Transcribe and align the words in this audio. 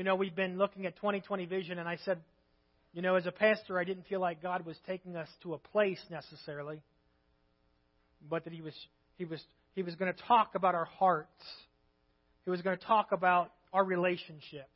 you 0.00 0.04
know, 0.04 0.14
we've 0.14 0.34
been 0.34 0.56
looking 0.56 0.86
at 0.86 0.96
2020 0.96 1.44
vision, 1.44 1.78
and 1.78 1.86
I 1.86 1.98
said, 2.06 2.20
you 2.94 3.02
know, 3.02 3.16
as 3.16 3.26
a 3.26 3.30
pastor, 3.30 3.78
I 3.78 3.84
didn't 3.84 4.06
feel 4.06 4.18
like 4.18 4.42
God 4.42 4.64
was 4.64 4.74
taking 4.86 5.14
us 5.14 5.28
to 5.42 5.52
a 5.52 5.58
place 5.58 6.00
necessarily, 6.10 6.80
but 8.26 8.44
that 8.44 8.54
He 8.54 8.62
was 8.62 8.72
He 9.18 9.26
was 9.26 9.44
He 9.74 9.82
was 9.82 9.96
going 9.96 10.10
to 10.10 10.18
talk 10.22 10.54
about 10.54 10.74
our 10.74 10.86
hearts. 10.86 11.44
He 12.46 12.50
was 12.50 12.62
going 12.62 12.78
to 12.78 12.82
talk 12.82 13.12
about 13.12 13.52
our 13.74 13.84
relationship. 13.84 14.70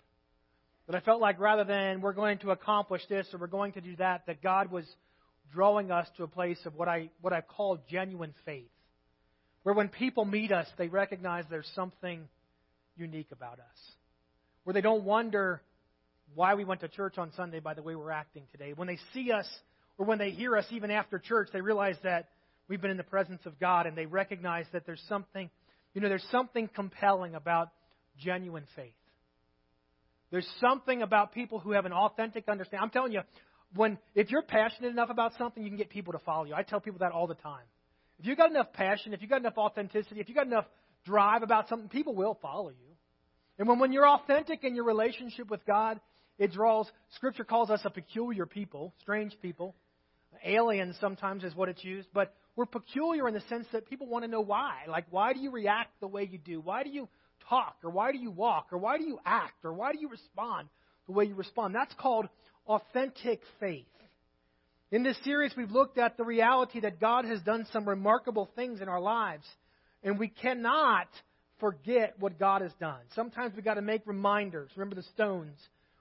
But 0.84 0.94
I 0.94 1.00
felt 1.00 1.22
like 1.22 1.40
rather 1.40 1.64
than 1.64 2.02
we're 2.02 2.12
going 2.12 2.36
to 2.40 2.50
accomplish 2.50 3.00
this 3.08 3.26
or 3.32 3.38
we're 3.38 3.46
going 3.46 3.72
to 3.72 3.80
do 3.80 3.96
that, 3.96 4.26
that 4.26 4.42
God 4.42 4.70
was 4.70 4.84
drawing 5.54 5.90
us 5.90 6.06
to 6.18 6.24
a 6.24 6.28
place 6.28 6.58
of 6.66 6.74
what 6.74 6.86
I 6.86 7.08
what 7.22 7.32
I 7.32 7.40
call 7.40 7.78
genuine 7.90 8.34
faith. 8.44 8.68
Where 9.62 9.74
when 9.74 9.88
people 9.88 10.26
meet 10.26 10.52
us, 10.52 10.66
they 10.76 10.88
recognize 10.88 11.46
there's 11.48 11.70
something 11.74 12.28
unique 12.98 13.32
about 13.32 13.58
us. 13.58 13.94
Where 14.64 14.74
they 14.74 14.80
don't 14.80 15.04
wonder 15.04 15.62
why 16.34 16.54
we 16.54 16.64
went 16.64 16.80
to 16.80 16.88
church 16.88 17.18
on 17.18 17.32
Sunday 17.36 17.60
by 17.60 17.74
the 17.74 17.82
way 17.82 17.94
we're 17.94 18.10
acting 18.10 18.44
today. 18.52 18.72
When 18.74 18.88
they 18.88 18.98
see 19.12 19.30
us 19.30 19.46
or 19.98 20.06
when 20.06 20.18
they 20.18 20.30
hear 20.30 20.56
us 20.56 20.66
even 20.70 20.90
after 20.90 21.18
church, 21.18 21.48
they 21.52 21.60
realize 21.60 21.96
that 22.02 22.28
we've 22.68 22.80
been 22.80 22.90
in 22.90 22.96
the 22.96 23.04
presence 23.04 23.42
of 23.46 23.60
God 23.60 23.86
and 23.86 23.96
they 23.96 24.06
recognize 24.06 24.66
that 24.72 24.86
there's 24.86 25.02
something, 25.08 25.50
you 25.92 26.00
know, 26.00 26.08
there's 26.08 26.26
something 26.30 26.68
compelling 26.74 27.34
about 27.34 27.70
genuine 28.18 28.64
faith. 28.74 28.94
There's 30.30 30.48
something 30.60 31.02
about 31.02 31.32
people 31.32 31.60
who 31.60 31.72
have 31.72 31.84
an 31.84 31.92
authentic 31.92 32.48
understanding. 32.48 32.82
I'm 32.82 32.90
telling 32.90 33.12
you, 33.12 33.20
when 33.76 33.98
if 34.14 34.30
you're 34.30 34.42
passionate 34.42 34.88
enough 34.88 35.10
about 35.10 35.32
something, 35.38 35.62
you 35.62 35.68
can 35.68 35.78
get 35.78 35.90
people 35.90 36.12
to 36.12 36.18
follow 36.20 36.44
you. 36.44 36.54
I 36.54 36.62
tell 36.62 36.80
people 36.80 37.00
that 37.00 37.12
all 37.12 37.26
the 37.26 37.34
time. 37.34 37.64
If 38.18 38.26
you've 38.26 38.38
got 38.38 38.50
enough 38.50 38.72
passion, 38.72 39.12
if 39.12 39.20
you've 39.20 39.30
got 39.30 39.40
enough 39.40 39.58
authenticity, 39.58 40.20
if 40.20 40.28
you've 40.28 40.36
got 40.36 40.46
enough 40.46 40.66
drive 41.04 41.42
about 41.42 41.68
something, 41.68 41.88
people 41.88 42.14
will 42.14 42.38
follow 42.40 42.70
you. 42.70 42.93
And 43.58 43.68
when, 43.68 43.78
when 43.78 43.92
you're 43.92 44.08
authentic 44.08 44.64
in 44.64 44.74
your 44.74 44.84
relationship 44.84 45.50
with 45.50 45.64
God, 45.66 46.00
it 46.38 46.52
draws, 46.52 46.90
Scripture 47.16 47.44
calls 47.44 47.70
us 47.70 47.80
a 47.84 47.90
peculiar 47.90 48.46
people, 48.46 48.92
strange 49.00 49.34
people. 49.40 49.74
Aliens 50.44 50.96
sometimes 51.00 51.44
is 51.44 51.54
what 51.54 51.68
it's 51.68 51.84
used, 51.84 52.08
but 52.12 52.34
we're 52.56 52.66
peculiar 52.66 53.28
in 53.28 53.34
the 53.34 53.40
sense 53.42 53.66
that 53.72 53.88
people 53.88 54.08
want 54.08 54.24
to 54.24 54.30
know 54.30 54.40
why. 54.40 54.82
Like, 54.88 55.06
why 55.10 55.32
do 55.32 55.40
you 55.40 55.50
react 55.50 55.98
the 56.00 56.08
way 56.08 56.28
you 56.30 56.38
do? 56.38 56.60
Why 56.60 56.82
do 56.82 56.90
you 56.90 57.08
talk? 57.48 57.76
Or 57.82 57.90
why 57.90 58.12
do 58.12 58.18
you 58.18 58.30
walk? 58.30 58.68
Or 58.72 58.78
why 58.78 58.98
do 58.98 59.04
you 59.04 59.18
act? 59.24 59.64
Or 59.64 59.72
why 59.72 59.92
do 59.92 60.00
you 60.00 60.08
respond 60.08 60.68
the 61.06 61.12
way 61.12 61.24
you 61.24 61.34
respond? 61.34 61.74
That's 61.74 61.94
called 61.94 62.28
authentic 62.66 63.40
faith. 63.60 63.86
In 64.90 65.02
this 65.02 65.16
series, 65.24 65.52
we've 65.56 65.70
looked 65.70 65.98
at 65.98 66.16
the 66.16 66.24
reality 66.24 66.80
that 66.80 67.00
God 67.00 67.24
has 67.24 67.40
done 67.40 67.66
some 67.72 67.88
remarkable 67.88 68.48
things 68.54 68.80
in 68.80 68.88
our 68.88 69.00
lives, 69.00 69.44
and 70.02 70.18
we 70.18 70.28
cannot 70.28 71.08
forget 71.58 72.14
what 72.18 72.38
God 72.38 72.62
has 72.62 72.72
done. 72.80 73.00
Sometimes 73.14 73.54
we've 73.54 73.64
got 73.64 73.74
to 73.74 73.82
make 73.82 74.02
reminders. 74.06 74.70
Remember 74.76 74.96
the 74.96 75.06
stones. 75.14 75.56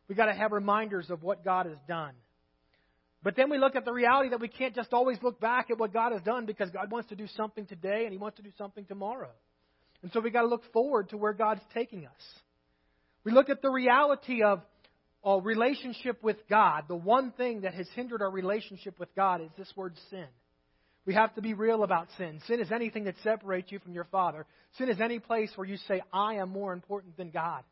We've 0.07 0.17
got 0.17 0.25
to 0.25 0.33
have 0.33 0.51
reminders 0.51 1.09
of 1.09 1.23
what 1.23 1.43
God 1.43 1.65
has 1.65 1.77
done. 1.87 2.13
But 3.23 3.37
then 3.37 3.49
we 3.49 3.57
look 3.57 3.75
at 3.75 3.85
the 3.85 3.93
reality 3.93 4.29
that 4.29 4.41
we 4.41 4.49
can't 4.49 4.75
just 4.75 4.91
always 4.91 5.17
look 5.23 5.39
back 5.39 5.71
at 5.71 5.77
what 5.77 5.93
God 5.93 6.11
has 6.11 6.21
done 6.23 6.45
because 6.45 6.69
God 6.71 6.91
wants 6.91 7.09
to 7.09 7.15
do 7.15 7.25
something 7.37 7.65
today 7.65 8.03
and 8.03 8.11
He 8.11 8.17
wants 8.17 8.37
to 8.37 8.43
do 8.43 8.51
something 8.57 8.85
tomorrow. 8.85 9.29
And 10.01 10.11
so 10.11 10.19
we've 10.19 10.33
got 10.33 10.41
to 10.41 10.47
look 10.47 10.71
forward 10.73 11.09
to 11.09 11.17
where 11.17 11.31
God's 11.31 11.61
taking 11.73 12.05
us. 12.05 12.11
We 13.23 13.31
look 13.31 13.49
at 13.49 13.61
the 13.61 13.69
reality 13.69 14.43
of 14.43 14.61
a 15.23 15.39
relationship 15.39 16.21
with 16.21 16.35
God. 16.49 16.83
The 16.89 16.95
one 16.95 17.31
thing 17.31 17.61
that 17.61 17.73
has 17.73 17.87
hindered 17.95 18.21
our 18.21 18.29
relationship 18.29 18.99
with 18.99 19.15
God 19.15 19.41
is 19.41 19.49
this 19.57 19.71
word 19.77 19.95
sin. 20.09 20.27
We 21.05 21.13
have 21.15 21.35
to 21.35 21.41
be 21.41 21.53
real 21.53 21.83
about 21.83 22.07
sin. 22.17 22.41
Sin 22.47 22.59
is 22.61 22.71
anything 22.71 23.05
that 23.05 23.15
separates 23.23 23.71
you 23.71 23.79
from 23.79 23.93
your 23.93 24.05
Father. 24.05 24.45
Sin 24.77 24.89
is 24.89 25.01
any 25.01 25.19
place 25.19 25.51
where 25.55 25.67
you 25.67 25.77
say, 25.87 26.01
I 26.13 26.35
am 26.35 26.49
more 26.49 26.71
important 26.71 27.17
than 27.17 27.29
God. 27.29 27.63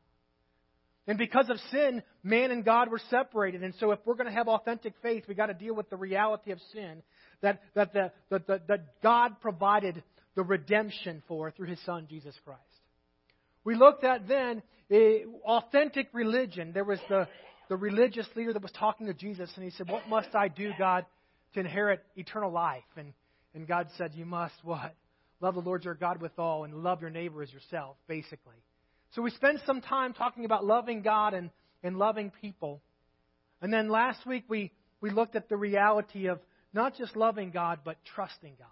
And 1.08 1.18
because 1.18 1.50
of 1.50 1.58
sin, 1.72 2.04
man 2.24 2.52
and 2.52 2.64
God 2.64 2.92
were 2.92 3.02
separated. 3.10 3.64
And 3.64 3.74
so 3.80 3.92
if 3.92 4.00
we're 4.06 4.16
going 4.16 4.28
to 4.28 4.34
have 4.34 4.48
authentic 4.48 4.94
faith, 5.02 5.24
we've 5.28 5.38
got 5.38 5.48
to 5.48 5.54
deal 5.54 5.74
with 5.74 5.90
the 5.90 5.96
reality 5.96 6.52
of 6.52 6.60
sin 6.74 7.02
that, 7.42 7.62
that, 7.74 7.94
the, 7.94 8.12
that, 8.30 8.48
the, 8.48 8.62
that 8.68 9.02
God 9.02 9.40
provided 9.42 10.04
the 10.36 10.44
redemption 10.44 11.24
for 11.28 11.52
through 11.52 11.68
his 11.68 11.80
Son, 11.86 12.08
Jesus 12.10 12.36
Christ. 12.46 12.62
We 13.64 13.76
looked 13.76 14.04
at 14.04 14.28
then 14.28 14.62
a 14.92 15.26
authentic 15.44 16.10
religion. 16.14 16.72
There 16.74 16.84
was 16.84 17.00
the, 17.10 17.28
the 17.70 17.78
religious 17.78 18.28
leader 18.36 18.54
that 18.54 18.62
was 18.62 18.72
talking 18.72 19.08
to 19.08 19.14
Jesus, 19.14 19.50
and 19.56 19.64
he 19.64 19.72
said, 19.72 19.90
What 19.90 20.08
must 20.08 20.36
I 20.36 20.48
do, 20.50 20.72
God, 20.78 21.06
to 21.54 21.60
inherit 21.60 22.04
eternal 22.16 22.52
life? 22.52 22.84
And, 22.98 23.14
and 23.54 23.68
God 23.68 23.88
said, 23.98 24.14
You 24.16 24.26
must 24.26 24.56
what? 24.64 24.96
Love 25.42 25.56
the 25.56 25.62
Lord 25.62 25.84
your 25.84 25.96
God 25.96 26.22
with 26.22 26.38
all 26.38 26.64
and 26.64 26.84
love 26.84 27.02
your 27.02 27.10
neighbor 27.10 27.42
as 27.42 27.52
yourself, 27.52 27.98
basically. 28.08 28.56
So 29.16 29.22
we 29.22 29.32
spent 29.32 29.60
some 29.66 29.82
time 29.82 30.14
talking 30.14 30.46
about 30.46 30.64
loving 30.64 31.02
God 31.02 31.34
and, 31.34 31.50
and 31.84 31.98
loving 31.98 32.32
people. 32.42 32.82
And 33.62 33.74
then 33.74 33.90
last 33.90 34.26
week 34.26 34.46
we, 34.48 34.72
we 35.02 35.10
looked 35.10 35.36
at 35.36 35.50
the 35.50 35.58
reality 35.58 36.28
of 36.28 36.40
not 36.74 36.96
just 36.96 37.16
loving 37.16 37.50
God, 37.52 37.80
but 37.84 37.98
trusting 38.16 38.54
God. 38.58 38.68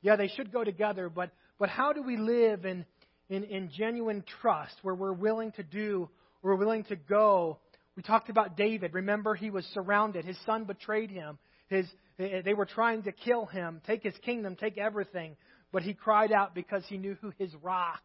Yeah, 0.00 0.16
they 0.16 0.28
should 0.28 0.52
go 0.52 0.64
together, 0.64 1.08
but, 1.08 1.30
but 1.58 1.68
how 1.68 1.92
do 1.92 2.02
we 2.02 2.16
live 2.16 2.64
in, 2.64 2.86
in, 3.28 3.44
in 3.44 3.70
genuine 3.76 4.24
trust 4.40 4.74
where 4.82 4.94
we're 4.94 5.12
willing 5.12 5.52
to 5.52 5.62
do, 5.62 6.08
we're 6.42 6.54
willing 6.54 6.84
to 6.84 6.96
go? 6.96 7.58
We 7.96 8.02
talked 8.02 8.28
about 8.28 8.56
David. 8.56 8.92
Remember, 8.92 9.34
he 9.34 9.50
was 9.50 9.64
surrounded. 9.72 10.24
His 10.24 10.38
son 10.44 10.64
betrayed 10.64 11.10
him. 11.10 11.38
His, 11.68 11.86
eh, 12.18 12.42
they 12.44 12.54
were 12.54 12.66
trying 12.66 13.04
to 13.04 13.12
kill 13.12 13.46
him, 13.46 13.80
take 13.86 14.02
his 14.02 14.14
kingdom, 14.18 14.54
take 14.54 14.78
everything. 14.78 15.36
But 15.72 15.82
he 15.82 15.94
cried 15.94 16.30
out 16.30 16.54
because 16.54 16.84
he 16.88 16.98
knew 16.98 17.16
who 17.20 17.32
his 17.38 17.54
rock 17.62 18.02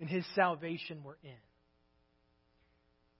and 0.00 0.08
his 0.08 0.24
salvation 0.34 1.02
were 1.02 1.18
in. 1.22 1.30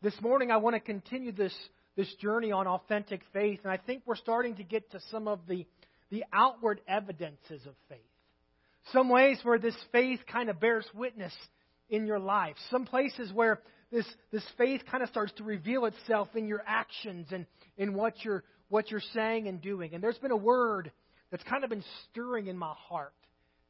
This 0.01 0.19
morning, 0.21 0.51
I 0.51 0.57
want 0.57 0.75
to 0.75 0.81
continue 0.81 1.33
this, 1.33 1.55
this 1.97 2.13
journey 2.21 2.51
on 2.51 2.67
authentic 2.67 3.21
faith, 3.33 3.61
and 3.63 3.73
I 3.73 3.77
think 3.77 4.03
we're 4.07 4.17
starting 4.17 4.57
to 4.57 4.65
get 4.65 4.91
to 4.93 5.01
some 5.11 5.29
of 5.29 5.41
the, 5.49 5.67
the 6.11 6.25
outward 6.33 6.81
evidences 6.89 7.65
of 7.67 7.75
faith. 7.89 7.99
Some 8.93 9.09
ways 9.09 9.39
where 9.45 9.59
this 9.59 9.77
faith 9.93 10.21
kind 10.31 10.51
of 10.51 10.59
bears 10.59 10.87
witness 10.95 11.33
in 11.89 12.07
your 12.07 12.19
life. 12.19 12.57
Some 12.71 12.85
places 12.85 13.33
where 13.33 13.61
this, 13.93 14.07
this 14.33 14.45
faith 14.59 14.81
kind 14.91 15.03
of 15.03 15.09
starts 15.11 15.33
to 15.35 15.45
reveal 15.45 15.85
itself 15.85 16.29
in 16.35 16.49
your 16.49 16.63
actions 16.67 17.29
and 17.31 17.47
in 17.77 17.95
what 17.95 18.15
you're, 18.25 18.43
what 18.69 18.91
you're 18.91 19.03
saying 19.15 19.47
and 19.47 19.61
doing. 19.61 19.95
And 19.95 20.03
there's 20.03 20.19
been 20.19 20.33
a 20.33 20.37
word 20.37 20.91
that's 21.31 21.45
kind 21.45 21.63
of 21.63 21.71
been 21.71 21.85
stirring 22.11 22.49
in 22.49 22.59
my 22.59 22.73
heart 22.89 23.13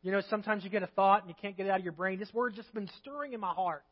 you 0.03 0.11
know, 0.11 0.21
sometimes 0.29 0.65
you 0.65 0.71
get 0.71 0.83
a 0.83 0.89
thought 0.89 1.21
and 1.21 1.29
you 1.29 1.37
can't 1.41 1.57
get 1.57 1.67
it 1.67 1.71
out 1.71 1.79
of 1.79 1.85
your 1.85 1.93
brain. 1.93 2.19
This 2.19 2.33
word's 2.35 2.57
just 2.57 2.75
been 2.75 2.91
stirring 3.01 3.35
in 3.35 3.41
my 3.41 3.53
heart. 3.53 3.85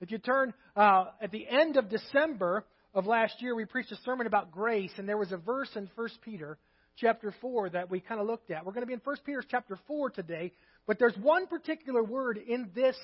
If 0.00 0.10
you 0.10 0.18
turn 0.18 0.54
uh, 0.76 1.06
at 1.20 1.32
the 1.32 1.46
end 1.46 1.76
of 1.76 1.88
December 1.88 2.64
of 2.94 3.06
last 3.06 3.42
year, 3.42 3.54
we 3.54 3.64
preached 3.64 3.90
a 3.90 3.96
sermon 4.04 4.26
about 4.26 4.52
grace, 4.52 4.92
and 4.96 5.08
there 5.08 5.18
was 5.18 5.32
a 5.32 5.36
verse 5.36 5.70
in 5.74 5.90
1 5.96 6.08
Peter 6.24 6.56
chapter 6.96 7.34
4 7.40 7.70
that 7.70 7.90
we 7.90 8.00
kind 8.00 8.20
of 8.20 8.26
looked 8.28 8.50
at. 8.50 8.64
We're 8.64 8.72
going 8.72 8.82
to 8.82 8.86
be 8.86 8.92
in 8.92 9.00
1 9.02 9.16
Peter 9.26 9.42
chapter 9.48 9.78
4 9.88 10.10
today, 10.10 10.52
but 10.86 10.98
there's 11.00 11.16
one 11.16 11.46
particular 11.48 12.02
word 12.02 12.38
in 12.38 12.70
this 12.74 12.96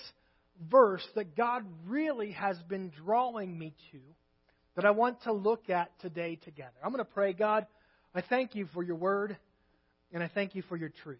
verse 0.70 1.06
that 1.14 1.36
God 1.36 1.64
really 1.86 2.32
has 2.32 2.56
been 2.68 2.90
drawing 3.04 3.58
me 3.58 3.74
to 3.92 3.98
that 4.76 4.84
I 4.84 4.90
want 4.90 5.22
to 5.22 5.32
look 5.32 5.70
at 5.70 5.90
today 6.00 6.36
together. 6.36 6.70
I'm 6.84 6.92
going 6.92 7.04
to 7.04 7.10
pray, 7.10 7.32
God, 7.32 7.66
I 8.14 8.22
thank 8.22 8.54
you 8.54 8.68
for 8.72 8.82
your 8.82 8.96
word, 8.96 9.36
and 10.12 10.22
I 10.22 10.30
thank 10.32 10.54
you 10.54 10.62
for 10.62 10.76
your 10.76 10.90
truth. 11.02 11.18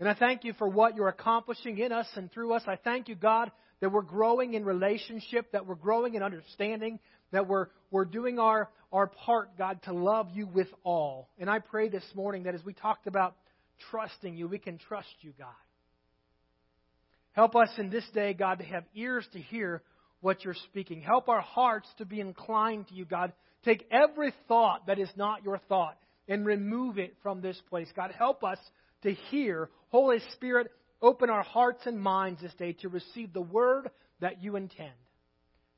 And 0.00 0.08
I 0.08 0.14
thank 0.14 0.44
you 0.44 0.52
for 0.54 0.68
what 0.68 0.96
you're 0.96 1.08
accomplishing 1.08 1.78
in 1.78 1.92
us 1.92 2.06
and 2.14 2.30
through 2.30 2.54
us. 2.54 2.62
I 2.66 2.76
thank 2.76 3.08
you, 3.08 3.14
God, 3.14 3.50
that 3.80 3.90
we're 3.90 4.02
growing 4.02 4.54
in 4.54 4.64
relationship, 4.64 5.52
that 5.52 5.66
we're 5.66 5.74
growing 5.74 6.14
in 6.14 6.22
understanding, 6.22 6.98
that 7.32 7.46
we're, 7.46 7.66
we're 7.90 8.04
doing 8.04 8.38
our, 8.38 8.68
our 8.92 9.08
part, 9.08 9.56
God, 9.56 9.80
to 9.84 9.92
love 9.92 10.28
you 10.32 10.46
with 10.46 10.68
all. 10.84 11.28
And 11.38 11.50
I 11.50 11.58
pray 11.58 11.88
this 11.88 12.04
morning 12.14 12.44
that 12.44 12.54
as 12.54 12.64
we 12.64 12.72
talked 12.72 13.06
about 13.06 13.36
trusting 13.90 14.36
you, 14.36 14.48
we 14.48 14.58
can 14.58 14.78
trust 14.78 15.08
you, 15.20 15.32
God. 15.38 15.48
Help 17.32 17.54
us 17.54 17.70
in 17.78 17.90
this 17.90 18.08
day, 18.14 18.34
God, 18.34 18.58
to 18.58 18.64
have 18.64 18.84
ears 18.94 19.26
to 19.32 19.38
hear 19.38 19.82
what 20.20 20.44
you're 20.44 20.56
speaking. 20.70 21.00
Help 21.00 21.28
our 21.28 21.40
hearts 21.40 21.88
to 21.98 22.04
be 22.04 22.20
inclined 22.20 22.88
to 22.88 22.94
you, 22.94 23.04
God. 23.04 23.32
Take 23.64 23.86
every 23.90 24.32
thought 24.48 24.86
that 24.86 24.98
is 24.98 25.10
not 25.16 25.44
your 25.44 25.58
thought 25.68 25.98
and 26.28 26.44
remove 26.44 26.98
it 26.98 27.14
from 27.22 27.40
this 27.40 27.60
place. 27.68 27.88
God, 27.94 28.12
help 28.16 28.44
us 28.44 28.58
to 29.02 29.12
hear. 29.30 29.70
Holy 29.88 30.18
Spirit, 30.34 30.68
open 31.00 31.30
our 31.30 31.42
hearts 31.42 31.82
and 31.86 32.00
minds 32.00 32.40
this 32.40 32.54
day 32.54 32.72
to 32.80 32.88
receive 32.88 33.32
the 33.32 33.40
word 33.40 33.90
that 34.20 34.42
you 34.42 34.56
intend. 34.56 34.92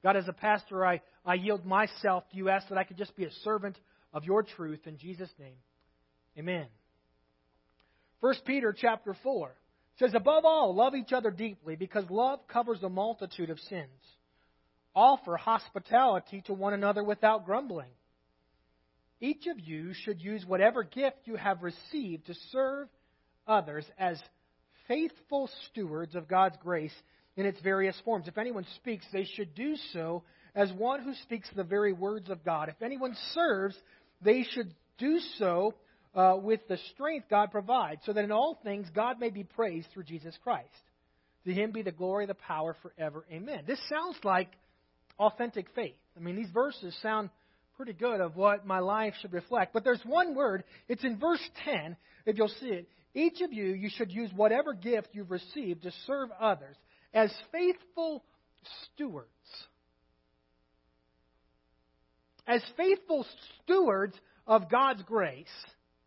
God, 0.03 0.17
as 0.17 0.29
a 0.29 0.33
pastor, 0.33 0.85
I, 0.85 1.03
I 1.27 1.35
yield 1.35 1.67
myself 1.67 2.25
to 2.31 2.37
you. 2.37 2.49
Ask 2.49 2.69
that 2.69 2.79
I 2.79 2.85
could 2.85 2.97
just 2.97 3.15
be 3.17 3.25
a 3.25 3.33
servant 3.45 3.79
of 4.15 4.25
your 4.25 4.43
truth. 4.43 4.81
In 4.87 4.97
Jesus' 4.97 5.31
name, 5.39 5.57
amen. 6.39 6.67
1 8.21 8.35
Peter 8.47 8.75
chapter 8.79 9.15
4 9.23 9.55
says, 10.01 10.15
Above 10.15 10.45
all, 10.45 10.75
love 10.75 10.95
each 10.95 11.13
other 11.13 11.31
deeply, 11.31 11.77
because 11.77 12.05
love 12.11 12.41
covers 12.49 12.83
a 12.83 12.89
multitude 12.89 13.51
of 13.51 13.61
sins. 13.61 13.89
Offer 14.95 15.37
hospitality 15.37 16.43
to 16.47 16.55
one 16.55 16.75
another 16.75 17.05
without 17.05 17.45
grumbling. 17.45 17.91
Each 19.21 19.47
of 19.47 19.61
you 19.61 19.93
should 19.93 20.21
use 20.21 20.45
whatever 20.47 20.83
gift 20.83 21.19
you 21.27 21.37
have 21.37 21.63
received 21.63 22.27
to 22.27 22.35
serve 22.51 22.89
others 23.47 23.85
as 23.99 24.19
faithful 24.89 25.49
stewards 25.71 26.15
of 26.15 26.27
God's 26.27 26.57
grace. 26.63 26.95
in 27.37 27.47
its 27.47 27.61
various 27.61 27.97
forms. 28.05 28.27
If 28.27 28.37
anyone 28.37 28.67
speaks, 28.75 29.07
they 29.13 29.25
should 29.25 29.55
do 29.55 29.77
so 29.93 30.25
as 30.55 30.71
one 30.73 31.01
who 31.01 31.15
speaks 31.23 31.49
the 31.55 31.63
very 31.63 31.93
words 31.93 32.29
of 32.29 32.45
God. 32.45 32.69
If 32.69 32.83
anyone 32.83 33.17
serves, 33.33 33.77
they 34.21 34.43
should 34.43 34.75
do 34.99 35.21
so 35.39 35.75
uh, 36.15 36.37
with 36.41 36.67
the 36.69 36.79
strength 36.95 37.29
God 37.31 37.51
provides, 37.51 38.01
so 38.05 38.13
that 38.13 38.25
in 38.25 38.33
all 38.33 38.59
things 38.63 38.89
God 38.95 39.21
may 39.21 39.31
be 39.31 39.45
praised 39.45 39.89
through 39.93 40.05
Jesus 40.05 40.37
Christ. 40.43 40.69
To 41.47 41.53
him 41.53 41.73
be 41.73 41.83
the 41.83 41.93
glory, 41.93 42.27
the 42.27 42.35
power 42.35 42.77
forever. 42.83 43.25
Amen. 43.33 43.65
This 43.67 43.81
sounds 43.89 44.17
like 44.25 44.49
authentic 45.19 45.67
faith. 45.75 45.95
I 46.17 46.21
mean, 46.21 46.37
these 46.37 46.51
verses 46.53 46.95
sound 47.03 47.31
pretty 47.77 47.93
good 47.95 48.21
of 48.21 48.37
what 48.37 48.67
my 48.67 48.79
life 48.81 49.15
should 49.23 49.33
reflect. 49.33 49.73
But 49.73 49.85
there's 49.85 50.03
one 50.05 50.35
word, 50.35 50.65
it's 50.89 51.05
in 51.05 51.19
verse 51.19 51.43
10, 51.65 51.97
if 52.27 52.37
you'll 52.37 52.49
see 52.49 52.67
it. 52.67 52.89
Each 53.15 53.41
of 53.41 53.53
you, 53.53 53.67
you 53.67 53.89
should 53.89 54.13
use 54.13 54.31
whatever 54.37 54.75
gift 54.75 55.09
you've 55.13 55.31
received 55.31 55.83
to 55.83 55.93
serve 56.07 56.29
others 56.39 56.77
as 57.15 57.33
faithful 57.51 58.23
stewards. 58.95 59.29
As 62.47 62.63
faithful 62.77 63.25
stewards 63.63 64.15
of 64.47 64.71
God's 64.71 65.03
grace 65.03 65.47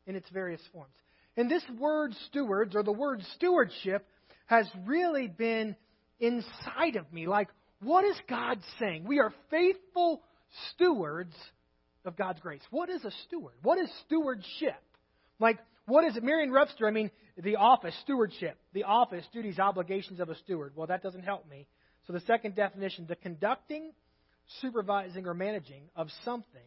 in 0.05 0.15
its 0.15 0.29
various 0.29 0.61
forms. 0.71 0.93
And 1.35 1.49
this 1.49 1.63
word 1.79 2.13
stewards, 2.27 2.75
or 2.75 2.83
the 2.83 2.91
word 2.91 3.21
stewardship, 3.35 4.05
has 4.45 4.67
really 4.85 5.27
been 5.27 5.75
inside 6.19 6.95
of 6.95 7.11
me. 7.11 7.27
Like, 7.27 7.49
what 7.81 8.05
is 8.05 8.15
God 8.29 8.59
saying? 8.79 9.05
We 9.05 9.19
are 9.19 9.33
faithful 9.49 10.21
stewards 10.71 11.33
of 12.05 12.15
God's 12.15 12.39
grace. 12.39 12.61
What 12.69 12.89
is 12.89 13.03
a 13.03 13.11
steward? 13.25 13.55
What 13.61 13.79
is 13.79 13.89
stewardship? 14.05 14.81
Like, 15.39 15.59
what 15.85 16.05
is 16.05 16.15
it? 16.15 16.23
Merriam-Webster, 16.23 16.87
I 16.87 16.91
mean, 16.91 17.11
the 17.35 17.55
office, 17.55 17.95
stewardship. 18.03 18.57
The 18.73 18.83
office, 18.83 19.25
duties, 19.33 19.59
obligations 19.59 20.19
of 20.19 20.29
a 20.29 20.35
steward. 20.35 20.73
Well, 20.75 20.87
that 20.87 21.03
doesn't 21.03 21.23
help 21.23 21.49
me. 21.49 21.67
So 22.07 22.13
the 22.13 22.21
second 22.21 22.55
definition, 22.55 23.05
the 23.07 23.15
conducting, 23.15 23.91
supervising, 24.61 25.25
or 25.25 25.33
managing 25.33 25.83
of 25.95 26.07
something, 26.23 26.61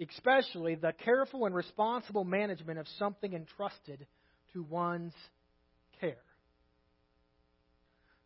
especially 0.00 0.74
the 0.74 0.92
careful 1.04 1.46
and 1.46 1.54
responsible 1.54 2.24
management 2.24 2.78
of 2.78 2.86
something 2.98 3.32
entrusted 3.32 4.06
to 4.52 4.62
one's 4.62 5.14
care. 6.00 6.16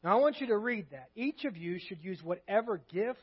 Now, 0.02 0.18
I 0.18 0.20
want 0.20 0.40
you 0.40 0.46
to 0.48 0.56
read 0.56 0.86
that. 0.92 1.10
Each 1.14 1.44
of 1.44 1.56
you 1.56 1.78
should 1.78 2.02
use 2.02 2.22
whatever 2.22 2.80
gift 2.92 3.18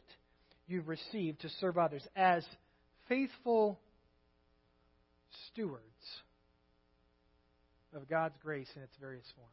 you've 0.67 0.87
received 0.87 1.41
to 1.41 1.49
serve 1.59 1.77
others 1.77 2.05
as 2.15 2.45
faithful 3.09 3.79
stewards 5.47 5.81
of 7.95 8.07
God's 8.07 8.35
grace 8.43 8.69
in 8.75 8.83
its 8.83 8.95
various 8.99 9.25
forms. 9.35 9.51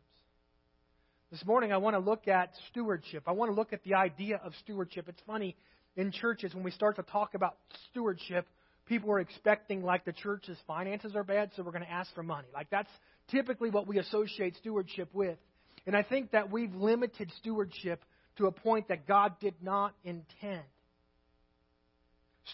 This 1.30 1.44
morning, 1.46 1.72
I 1.72 1.78
want 1.78 1.94
to 1.94 2.00
look 2.00 2.28
at 2.28 2.50
stewardship. 2.70 3.24
I 3.26 3.32
want 3.32 3.50
to 3.50 3.54
look 3.54 3.72
at 3.72 3.82
the 3.84 3.94
idea 3.94 4.40
of 4.44 4.52
stewardship. 4.62 5.08
It's 5.08 5.22
funny 5.26 5.56
in 5.96 6.12
churches 6.12 6.54
when 6.54 6.62
we 6.62 6.70
start 6.70 6.96
to 6.96 7.02
talk 7.02 7.34
about 7.34 7.56
stewardship, 7.90 8.46
people 8.86 9.10
are 9.10 9.20
expecting 9.20 9.82
like 9.82 10.04
the 10.04 10.12
church's 10.12 10.58
finances 10.66 11.14
are 11.16 11.24
bad, 11.24 11.50
so 11.56 11.62
we're 11.62 11.72
going 11.72 11.84
to 11.84 11.90
ask 11.90 12.12
for 12.14 12.22
money. 12.22 12.48
Like 12.52 12.68
that's 12.70 12.90
typically 13.30 13.70
what 13.70 13.86
we 13.86 13.98
associate 13.98 14.56
stewardship 14.56 15.08
with. 15.12 15.38
And 15.86 15.96
I 15.96 16.02
think 16.02 16.32
that 16.32 16.50
we've 16.50 16.74
limited 16.74 17.30
stewardship 17.40 18.04
to 18.36 18.46
a 18.46 18.52
point 18.52 18.88
that 18.88 19.06
God 19.06 19.34
did 19.40 19.54
not 19.62 19.94
intend. 20.04 20.62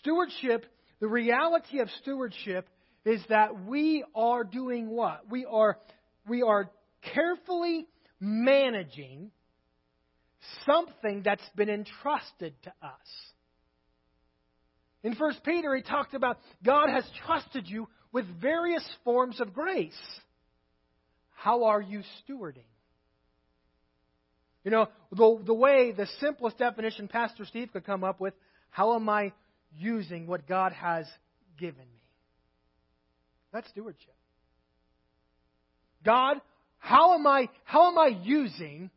Stewardship, 0.00 0.66
the 1.00 1.08
reality 1.08 1.80
of 1.80 1.88
stewardship 2.02 2.68
is 3.04 3.20
that 3.28 3.64
we 3.66 4.04
are 4.14 4.44
doing 4.44 4.90
what? 4.90 5.30
We 5.30 5.46
are, 5.46 5.78
we 6.28 6.42
are 6.42 6.70
carefully 7.14 7.86
managing 8.20 9.30
something 10.66 11.22
that's 11.24 11.48
been 11.56 11.70
entrusted 11.70 12.54
to 12.62 12.72
us. 12.82 13.32
In 15.02 15.14
1 15.14 15.34
Peter, 15.44 15.74
he 15.74 15.82
talked 15.82 16.14
about 16.14 16.38
God 16.62 16.90
has 16.90 17.04
trusted 17.26 17.66
you 17.68 17.88
with 18.12 18.26
various 18.40 18.86
forms 19.04 19.40
of 19.40 19.54
grace. 19.54 19.96
How 21.34 21.64
are 21.64 21.80
you 21.80 22.02
stewarding? 22.22 22.66
You 24.64 24.70
know, 24.70 24.88
the, 25.10 25.42
the 25.46 25.54
way, 25.54 25.92
the 25.92 26.06
simplest 26.20 26.58
definition 26.58 27.08
Pastor 27.08 27.46
Steve 27.46 27.70
could 27.72 27.86
come 27.86 28.04
up 28.04 28.20
with, 28.20 28.34
how 28.68 28.94
am 28.94 29.08
I 29.08 29.32
using 29.74 30.26
what 30.26 30.46
God 30.46 30.72
has 30.72 31.06
given 31.58 31.80
me? 31.80 32.02
That's 33.52 33.68
stewardship. 33.70 34.14
God, 36.04 36.40
how 36.78 37.14
am 37.14 37.26
I, 37.26 37.48
how 37.64 37.90
am 37.90 37.98
I 37.98 38.18
using 38.22 38.90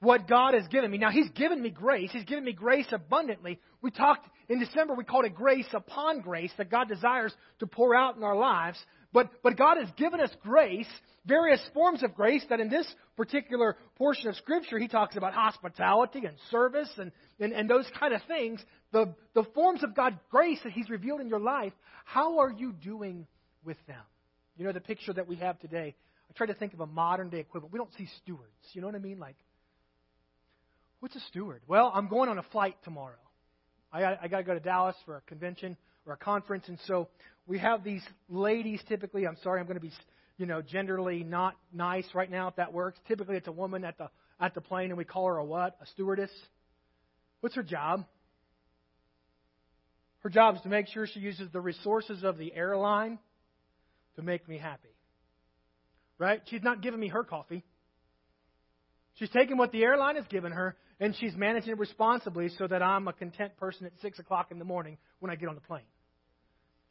what 0.00 0.26
God 0.26 0.54
has 0.54 0.66
given 0.68 0.90
me? 0.90 0.98
Now, 0.98 1.10
He's 1.10 1.28
given 1.30 1.60
me 1.60 1.70
grace. 1.70 2.10
He's 2.10 2.24
given 2.24 2.44
me 2.44 2.52
grace 2.52 2.86
abundantly. 2.90 3.60
We 3.82 3.90
talked 3.90 4.28
in 4.52 4.58
December, 4.58 4.94
we 4.94 5.04
called 5.04 5.24
it 5.24 5.34
grace 5.34 5.66
upon 5.72 6.20
grace 6.20 6.52
that 6.58 6.70
God 6.70 6.86
desires 6.86 7.32
to 7.60 7.66
pour 7.66 7.94
out 7.96 8.16
in 8.16 8.22
our 8.22 8.36
lives. 8.36 8.78
But, 9.10 9.30
but 9.42 9.56
God 9.56 9.78
has 9.78 9.88
given 9.96 10.20
us 10.20 10.28
grace, 10.42 10.86
various 11.24 11.60
forms 11.72 12.02
of 12.02 12.14
grace, 12.14 12.44
that 12.50 12.60
in 12.60 12.68
this 12.68 12.86
particular 13.16 13.78
portion 13.96 14.28
of 14.28 14.36
Scripture, 14.36 14.78
He 14.78 14.88
talks 14.88 15.16
about 15.16 15.32
hospitality 15.32 16.26
and 16.26 16.36
service 16.50 16.90
and, 16.98 17.12
and, 17.40 17.54
and 17.54 17.68
those 17.68 17.86
kind 17.98 18.12
of 18.12 18.20
things. 18.28 18.60
The, 18.92 19.14
the 19.34 19.44
forms 19.54 19.82
of 19.82 19.96
God's 19.96 20.16
grace 20.30 20.58
that 20.64 20.72
He's 20.72 20.90
revealed 20.90 21.22
in 21.22 21.28
your 21.28 21.40
life, 21.40 21.72
how 22.04 22.40
are 22.40 22.52
you 22.52 22.72
doing 22.72 23.26
with 23.64 23.78
them? 23.86 24.02
You 24.58 24.66
know, 24.66 24.72
the 24.72 24.80
picture 24.80 25.14
that 25.14 25.26
we 25.26 25.36
have 25.36 25.58
today, 25.60 25.94
I 26.28 26.32
try 26.34 26.46
to 26.46 26.54
think 26.54 26.74
of 26.74 26.80
a 26.80 26.86
modern 26.86 27.30
day 27.30 27.40
equivalent. 27.40 27.72
We 27.72 27.78
don't 27.78 27.92
see 27.96 28.08
stewards. 28.22 28.52
You 28.74 28.82
know 28.82 28.86
what 28.86 28.96
I 28.96 29.00
mean? 29.00 29.18
Like, 29.18 29.36
what's 31.00 31.16
a 31.16 31.20
steward? 31.28 31.62
Well, 31.66 31.90
I'm 31.94 32.08
going 32.08 32.28
on 32.28 32.36
a 32.36 32.44
flight 32.52 32.76
tomorrow. 32.84 33.16
I, 33.92 34.16
I 34.22 34.28
got 34.28 34.38
to 34.38 34.44
go 34.44 34.54
to 34.54 34.60
Dallas 34.60 34.96
for 35.04 35.16
a 35.16 35.20
convention 35.22 35.76
or 36.06 36.14
a 36.14 36.16
conference, 36.16 36.64
and 36.68 36.78
so 36.86 37.08
we 37.46 37.58
have 37.58 37.84
these 37.84 38.02
ladies 38.28 38.80
typically. 38.88 39.26
I'm 39.26 39.36
sorry, 39.42 39.60
I'm 39.60 39.66
going 39.66 39.78
to 39.78 39.80
be, 39.80 39.92
you 40.38 40.46
know, 40.46 40.62
genderly 40.62 41.26
not 41.26 41.56
nice 41.72 42.06
right 42.14 42.30
now 42.30 42.48
if 42.48 42.56
that 42.56 42.72
works. 42.72 42.98
Typically, 43.06 43.36
it's 43.36 43.48
a 43.48 43.52
woman 43.52 43.84
at 43.84 43.98
the 43.98 44.08
at 44.40 44.54
the 44.54 44.60
plane, 44.60 44.90
and 44.90 44.98
we 44.98 45.04
call 45.04 45.26
her 45.26 45.36
a 45.36 45.44
what? 45.44 45.76
A 45.80 45.86
stewardess. 45.86 46.30
What's 47.40 47.54
her 47.54 47.62
job? 47.62 48.04
Her 50.20 50.30
job 50.30 50.56
is 50.56 50.60
to 50.62 50.68
make 50.68 50.88
sure 50.88 51.06
she 51.06 51.20
uses 51.20 51.50
the 51.52 51.60
resources 51.60 52.22
of 52.22 52.38
the 52.38 52.54
airline 52.54 53.18
to 54.16 54.22
make 54.22 54.48
me 54.48 54.58
happy. 54.58 54.94
Right? 56.18 56.40
She's 56.46 56.62
not 56.62 56.80
giving 56.80 57.00
me 57.00 57.08
her 57.08 57.24
coffee. 57.24 57.64
She's 59.14 59.30
taking 59.30 59.58
what 59.58 59.72
the 59.72 59.82
airline 59.82 60.16
has 60.16 60.24
given 60.28 60.52
her 60.52 60.76
and 61.02 61.16
she's 61.16 61.34
managing 61.34 61.70
it 61.72 61.78
responsibly 61.78 62.48
so 62.56 62.68
that 62.68 62.80
I'm 62.80 63.08
a 63.08 63.12
content 63.12 63.56
person 63.56 63.86
at 63.86 63.92
6 64.02 64.20
o'clock 64.20 64.52
in 64.52 64.60
the 64.60 64.64
morning 64.64 64.98
when 65.18 65.32
I 65.32 65.34
get 65.34 65.48
on 65.48 65.56
the 65.56 65.60
plane. 65.60 65.82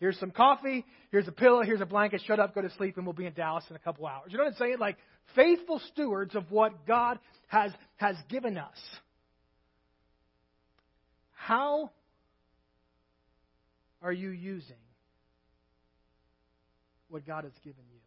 Here's 0.02 0.20
some 0.20 0.32
coffee. 0.32 0.86
Here's 1.12 1.30
a 1.30 1.32
pillow. 1.32 1.62
Here's 1.64 1.80
a 1.80 1.86
blanket. 1.86 2.22
Shut 2.28 2.38
up, 2.38 2.54
go 2.54 2.62
to 2.62 2.70
sleep, 2.72 2.98
and 2.98 3.06
we'll 3.06 3.14
be 3.14 3.26
in 3.26 3.32
Dallas 3.32 3.64
in 3.70 3.76
a 3.78 3.80
couple 3.80 4.06
hours. 4.06 4.32
You 4.32 4.38
know 4.38 4.44
what 4.44 4.54
I'm 4.54 4.60
saying? 4.60 4.80
Like 4.80 4.98
faithful 5.34 5.80
stewards 5.94 6.36
of 6.36 6.52
what 6.52 6.86
God 6.86 7.20
has, 7.48 7.72
has 7.96 8.18
given 8.28 8.58
us. 8.58 8.76
How 11.32 11.92
are 14.02 14.12
you 14.12 14.32
using 14.32 14.76
what 17.08 17.26
God 17.26 17.46
has 17.46 17.54
given 17.64 17.84
you? 17.94 18.00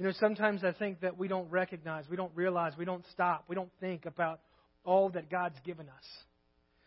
You 0.00 0.06
know, 0.06 0.12
sometimes 0.18 0.64
I 0.64 0.72
think 0.72 1.02
that 1.02 1.18
we 1.18 1.28
don't 1.28 1.50
recognize, 1.50 2.06
we 2.08 2.16
don't 2.16 2.32
realize, 2.34 2.72
we 2.78 2.86
don't 2.86 3.04
stop, 3.12 3.44
we 3.48 3.54
don't 3.54 3.70
think 3.80 4.06
about 4.06 4.40
all 4.82 5.10
that 5.10 5.28
God's 5.28 5.58
given 5.62 5.90
us. 5.90 6.04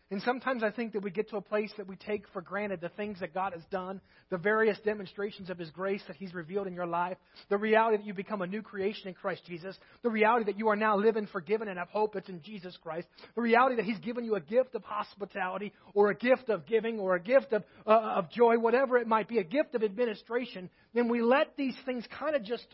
And 0.10 0.20
sometimes 0.24 0.64
I 0.64 0.72
think 0.72 0.94
that 0.94 1.04
we 1.04 1.12
get 1.12 1.30
to 1.30 1.38
a 1.38 1.42
place 1.42 1.72
that 1.78 1.88
we 1.88 1.96
take 1.96 2.26
for 2.34 2.42
granted 2.42 2.82
the 2.82 2.90
things 2.90 3.20
that 3.20 3.32
God 3.32 3.54
has 3.54 3.62
done, 3.70 4.02
the 4.32 4.38
various 4.38 4.80
demonstrations 4.84 5.52
of 5.52 5.60
His 5.60 5.70
grace 5.70 6.02
that 6.08 6.16
He's 6.16 6.34
revealed 6.34 6.66
in 6.66 6.74
your 6.74 6.88
life, 6.88 7.18
the 7.50 7.58
reality 7.58 7.98
that 7.98 8.06
you 8.06 8.16
become 8.16 8.42
a 8.42 8.48
new 8.48 8.64
creation 8.64 9.08
in 9.08 9.14
Christ 9.14 9.44
Jesus, 9.46 9.78
the 10.02 10.10
reality 10.10 10.46
that 10.52 10.58
you 10.58 10.70
are 10.70 10.76
now 10.76 10.98
living 10.98 11.28
forgiven 11.32 11.68
and 11.68 11.78
have 11.78 11.90
hope 11.90 12.16
that's 12.16 12.30
in 12.30 12.42
Jesus 12.42 12.76
Christ, 12.82 13.08
the 13.36 13.42
reality 13.42 13.76
that 13.76 13.86
He's 13.86 14.00
given 14.00 14.26
you 14.26 14.36
a 14.36 14.42
gift 14.42 14.74
of 14.74 14.84
hospitality 14.84 15.72
or 15.94 16.10
a 16.10 16.16
gift 16.16 16.50
of 16.50 16.66
giving 16.66 17.00
or 17.00 17.14
a 17.14 17.22
gift 17.22 17.54
of, 17.54 17.64
uh, 17.86 17.92
of 17.92 18.32
joy, 18.32 18.58
whatever 18.58 18.98
it 18.98 19.08
might 19.08 19.28
be, 19.28 19.38
a 19.38 19.44
gift 19.44 19.76
of 19.76 19.84
administration, 19.84 20.72
then 20.96 21.10
we 21.10 21.22
let 21.22 21.56
these 21.58 21.76
things 21.86 22.06
kind 22.20 22.36
of 22.36 22.44
just 22.44 22.66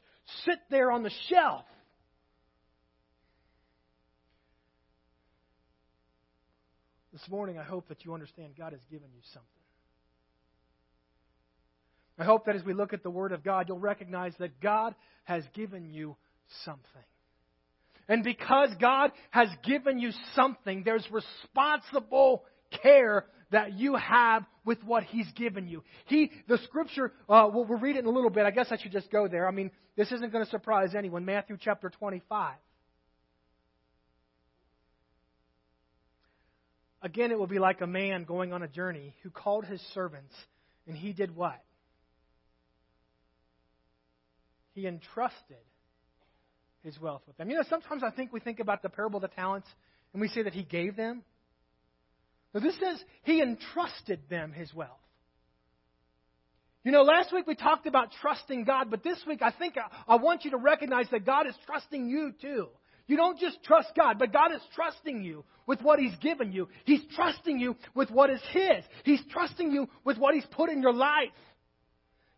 sit 0.46 0.60
there 0.70 0.92
on 0.92 1.04
the 1.04 1.12
shelf. 1.30 1.66
This 7.12 7.28
morning, 7.30 7.58
I 7.58 7.64
hope 7.64 7.88
that 7.90 8.06
you 8.06 8.14
understand 8.14 8.54
God 8.58 8.72
has 8.72 8.82
given 8.90 9.10
you 9.14 9.22
something. 9.34 9.50
I 12.18 12.26
hope 12.26 12.46
that 12.46 12.56
as 12.56 12.64
we 12.64 12.74
look 12.74 12.94
at 12.94 13.02
the 13.02 13.10
Word 13.10 13.32
of 13.32 13.44
God, 13.44 13.68
you'll 13.68 13.80
recognize 13.80 14.34
that 14.40 14.60
God 14.60 14.94
has 15.24 15.44
given 15.54 15.94
you 15.94 16.18
something. 16.66 16.84
And 18.10 18.24
because 18.24 18.70
God 18.80 19.12
has 19.30 19.48
given 19.64 20.00
you 20.00 20.12
something, 20.36 20.84
there's 20.84 21.08
responsible 21.12 22.44
care 22.84 23.26
that 23.52 23.74
you 23.78 23.96
have 23.96 24.46
with 24.66 24.84
what 24.84 25.04
He's 25.04 25.28
given 25.36 25.68
you. 25.68 25.84
He, 26.06 26.32
the 26.48 26.58
scripture, 26.66 27.12
uh, 27.28 27.50
we'll, 27.54 27.66
we'll 27.66 27.80
read 27.80 27.96
it 27.96 28.00
in 28.00 28.06
a 28.06 28.12
little 28.12 28.30
bit. 28.30 28.46
I 28.46 28.52
guess 28.52 28.68
I 28.72 28.78
should 28.78 28.92
just 28.92 29.12
go 29.12 29.28
there. 29.28 29.48
I 29.48 29.52
mean, 29.52 29.72
this 29.96 30.12
isn't 30.12 30.32
going 30.32 30.44
to 30.44 30.50
surprise 30.52 30.96
anyone. 30.96 31.26
Matthew 31.26 31.58
chapter 31.60 31.90
25. 31.90 32.56
Again, 37.02 37.32
it 37.32 37.40
will 37.40 37.48
be 37.48 37.60
like 37.60 37.82
a 37.82 37.88
man 37.88 38.26
going 38.26 38.52
on 38.52 38.62
a 38.62 38.68
journey 38.68 39.16
who 39.24 39.30
called 39.30 39.66
his 39.66 39.82
servants, 39.94 40.34
and 40.86 40.98
he 40.98 41.14
did 41.14 41.36
what? 41.36 41.64
He 44.74 44.86
entrusted 44.86 45.58
his 46.84 47.00
wealth 47.00 47.22
with 47.28 47.38
them. 47.38 47.50
You 47.50 47.58
know, 47.58 47.64
sometimes 47.70 48.04
I 48.04 48.12
think 48.12 48.32
we 48.32 48.40
think 48.40 48.60
about 48.60 48.82
the 48.82 48.90
parable 48.90 49.18
of 49.18 49.22
the 49.22 49.36
talents 49.36 49.68
and 50.14 50.22
we 50.22 50.28
say 50.30 50.44
that 50.44 50.54
he 50.54 50.64
gave 50.64 50.96
them. 50.96 51.24
But 52.54 52.64
this 52.64 52.76
says 52.80 53.04
he 53.24 53.42
entrusted 53.42 54.22
them 54.30 54.52
his 54.52 54.74
wealth. 54.74 54.92
You 56.84 56.92
know, 56.92 57.04
last 57.04 57.34
week 57.34 57.46
we 57.46 57.56
talked 57.56 57.86
about 57.88 58.10
trusting 58.22 58.64
God, 58.64 58.90
but 58.90 59.04
this 59.04 59.20
week 59.28 59.42
I 59.42 59.52
think 59.52 59.76
I, 59.78 60.14
I 60.14 60.16
want 60.16 60.46
you 60.46 60.52
to 60.52 60.58
recognize 60.58 61.08
that 61.12 61.26
God 61.26 61.46
is 61.48 61.56
trusting 61.66 62.08
you 62.08 62.34
too. 62.42 62.70
You 63.06 63.18
don't 63.18 63.40
just 63.40 63.64
trust 63.64 63.90
God, 63.98 64.18
but 64.20 64.32
God 64.32 64.54
is 64.54 64.62
trusting 64.76 65.24
you 65.24 65.44
with 65.66 65.82
what 65.82 66.00
He's 66.00 66.16
given 66.18 66.52
you. 66.52 66.70
He's 66.86 67.02
trusting 67.16 67.60
you 67.60 67.76
with 67.96 68.12
what 68.12 68.30
is 68.30 68.42
His. 68.52 68.86
He's 69.04 69.22
trusting 69.32 69.72
you 69.72 69.90
with 70.06 70.18
what 70.18 70.36
He's 70.36 70.46
put 70.52 70.70
in 70.70 70.82
your 70.82 70.94
life. 70.94 71.30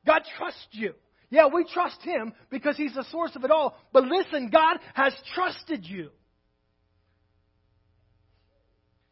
God 0.08 0.22
trusts 0.38 0.68
you. 0.72 0.94
Yeah, 1.30 1.48
we 1.48 1.66
trust 1.66 2.02
Him 2.02 2.34
because 2.50 2.78
He's 2.78 2.96
the 2.96 3.06
source 3.12 3.36
of 3.36 3.44
it 3.44 3.52
all. 3.52 3.78
But 3.94 4.06
listen, 4.06 4.50
God 4.50 4.78
has 4.94 5.14
trusted 5.36 5.86
you. 5.86 6.10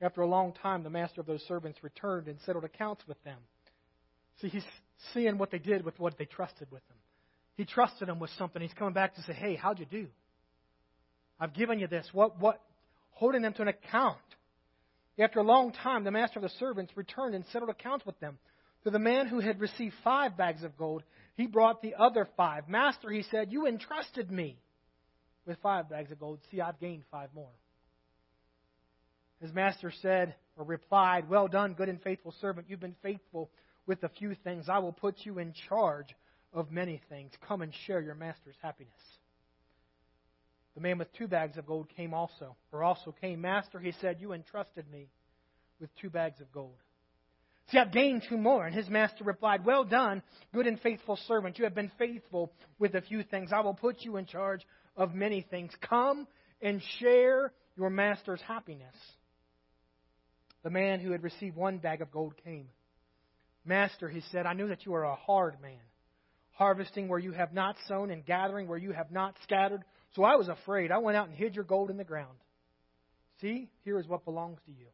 After 0.00 0.22
a 0.22 0.26
long 0.26 0.52
time, 0.52 0.82
the 0.82 0.90
master 0.90 1.20
of 1.20 1.26
those 1.26 1.42
servants 1.42 1.82
returned 1.82 2.26
and 2.26 2.38
settled 2.40 2.64
accounts 2.64 3.06
with 3.06 3.22
them. 3.22 3.38
See, 4.40 4.48
he's 4.48 4.64
seeing 5.12 5.36
what 5.36 5.50
they 5.50 5.58
did 5.58 5.84
with 5.84 5.98
what 5.98 6.16
they 6.16 6.24
trusted 6.24 6.70
with 6.70 6.86
them. 6.88 6.96
He 7.56 7.64
trusted 7.66 8.08
them 8.08 8.18
with 8.18 8.30
something. 8.38 8.62
He's 8.62 8.72
coming 8.72 8.94
back 8.94 9.14
to 9.16 9.22
say, 9.22 9.34
"Hey, 9.34 9.54
how'd 9.54 9.78
you 9.78 9.86
do? 9.86 10.08
I've 11.38 11.52
given 11.52 11.78
you 11.78 11.86
this. 11.86 12.08
What? 12.12 12.38
What? 12.38 12.62
Holding 13.10 13.42
them 13.42 13.52
to 13.54 13.62
an 13.62 13.68
account." 13.68 14.18
After 15.18 15.40
a 15.40 15.42
long 15.42 15.72
time, 15.72 16.04
the 16.04 16.10
master 16.10 16.38
of 16.38 16.44
the 16.44 16.56
servants 16.58 16.96
returned 16.96 17.34
and 17.34 17.44
settled 17.46 17.70
accounts 17.70 18.06
with 18.06 18.18
them. 18.20 18.38
To 18.84 18.90
the 18.90 18.98
man 18.98 19.26
who 19.26 19.40
had 19.40 19.60
received 19.60 19.94
five 20.02 20.38
bags 20.38 20.62
of 20.62 20.78
gold, 20.78 21.02
he 21.34 21.46
brought 21.46 21.82
the 21.82 21.94
other 21.96 22.24
five. 22.38 22.66
Master, 22.68 23.10
he 23.10 23.22
said, 23.24 23.52
you 23.52 23.66
entrusted 23.66 24.30
me 24.30 24.56
with 25.44 25.58
five 25.58 25.90
bags 25.90 26.10
of 26.10 26.18
gold. 26.18 26.40
See, 26.50 26.62
I've 26.62 26.80
gained 26.80 27.04
five 27.10 27.34
more. 27.34 27.50
His 29.40 29.52
master 29.52 29.92
said, 30.02 30.34
or 30.56 30.64
replied, 30.64 31.28
Well 31.28 31.48
done, 31.48 31.74
good 31.74 31.88
and 31.88 32.00
faithful 32.02 32.34
servant. 32.40 32.66
You've 32.68 32.80
been 32.80 32.96
faithful 33.02 33.50
with 33.86 34.02
a 34.02 34.08
few 34.08 34.34
things. 34.34 34.68
I 34.68 34.78
will 34.78 34.92
put 34.92 35.16
you 35.24 35.38
in 35.38 35.54
charge 35.68 36.14
of 36.52 36.70
many 36.70 37.00
things. 37.08 37.32
Come 37.46 37.62
and 37.62 37.72
share 37.86 38.00
your 38.00 38.14
master's 38.14 38.56
happiness. 38.62 38.92
The 40.74 40.80
man 40.80 40.98
with 40.98 41.12
two 41.14 41.26
bags 41.26 41.56
of 41.56 41.66
gold 41.66 41.88
came 41.96 42.14
also, 42.14 42.56
or 42.72 42.84
also 42.84 43.14
came. 43.20 43.40
Master, 43.40 43.78
he 43.78 43.92
said, 44.00 44.18
You 44.20 44.32
entrusted 44.32 44.90
me 44.90 45.08
with 45.80 45.90
two 46.00 46.10
bags 46.10 46.40
of 46.40 46.52
gold. 46.52 46.76
See, 47.70 47.78
I've 47.78 47.92
gained 47.92 48.24
two 48.28 48.36
more. 48.36 48.66
And 48.66 48.74
his 48.74 48.88
master 48.88 49.24
replied, 49.24 49.64
Well 49.64 49.84
done, 49.84 50.22
good 50.52 50.66
and 50.66 50.78
faithful 50.80 51.18
servant. 51.28 51.58
You 51.58 51.64
have 51.64 51.74
been 51.74 51.90
faithful 51.98 52.52
with 52.78 52.94
a 52.94 53.00
few 53.00 53.22
things. 53.22 53.50
I 53.52 53.60
will 53.60 53.74
put 53.74 54.02
you 54.02 54.16
in 54.16 54.26
charge 54.26 54.66
of 54.96 55.14
many 55.14 55.42
things. 55.50 55.72
Come 55.88 56.26
and 56.60 56.82
share 56.98 57.52
your 57.76 57.90
master's 57.90 58.40
happiness. 58.42 58.94
The 60.62 60.70
man 60.70 61.00
who 61.00 61.12
had 61.12 61.22
received 61.22 61.56
one 61.56 61.78
bag 61.78 62.02
of 62.02 62.10
gold 62.10 62.34
came. 62.44 62.68
Master, 63.64 64.08
he 64.08 64.22
said, 64.32 64.46
I 64.46 64.52
knew 64.52 64.68
that 64.68 64.84
you 64.84 64.94
are 64.94 65.04
a 65.04 65.14
hard 65.14 65.60
man, 65.60 65.80
harvesting 66.52 67.08
where 67.08 67.18
you 67.18 67.32
have 67.32 67.52
not 67.52 67.76
sown 67.88 68.10
and 68.10 68.24
gathering 68.24 68.68
where 68.68 68.78
you 68.78 68.92
have 68.92 69.10
not 69.10 69.36
scattered. 69.42 69.82
So 70.14 70.24
I 70.24 70.36
was 70.36 70.48
afraid. 70.48 70.90
I 70.90 70.98
went 70.98 71.16
out 71.16 71.28
and 71.28 71.36
hid 71.36 71.54
your 71.54 71.64
gold 71.64 71.90
in 71.90 71.96
the 71.96 72.04
ground. 72.04 72.36
See, 73.40 73.68
here 73.84 73.98
is 73.98 74.06
what 74.06 74.24
belongs 74.24 74.58
to 74.66 74.72
you. 74.72 74.86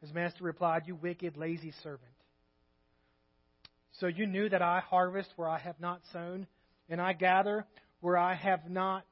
His 0.00 0.12
master 0.12 0.44
replied, 0.44 0.82
You 0.86 0.94
wicked, 0.94 1.36
lazy 1.36 1.72
servant. 1.82 2.02
So 3.98 4.06
you 4.06 4.26
knew 4.26 4.48
that 4.48 4.62
I 4.62 4.80
harvest 4.80 5.30
where 5.36 5.48
I 5.48 5.58
have 5.58 5.80
not 5.80 6.02
sown, 6.12 6.46
and 6.88 7.00
I 7.00 7.14
gather 7.14 7.64
where 8.00 8.18
I 8.18 8.34
have 8.34 8.70
not 8.70 9.04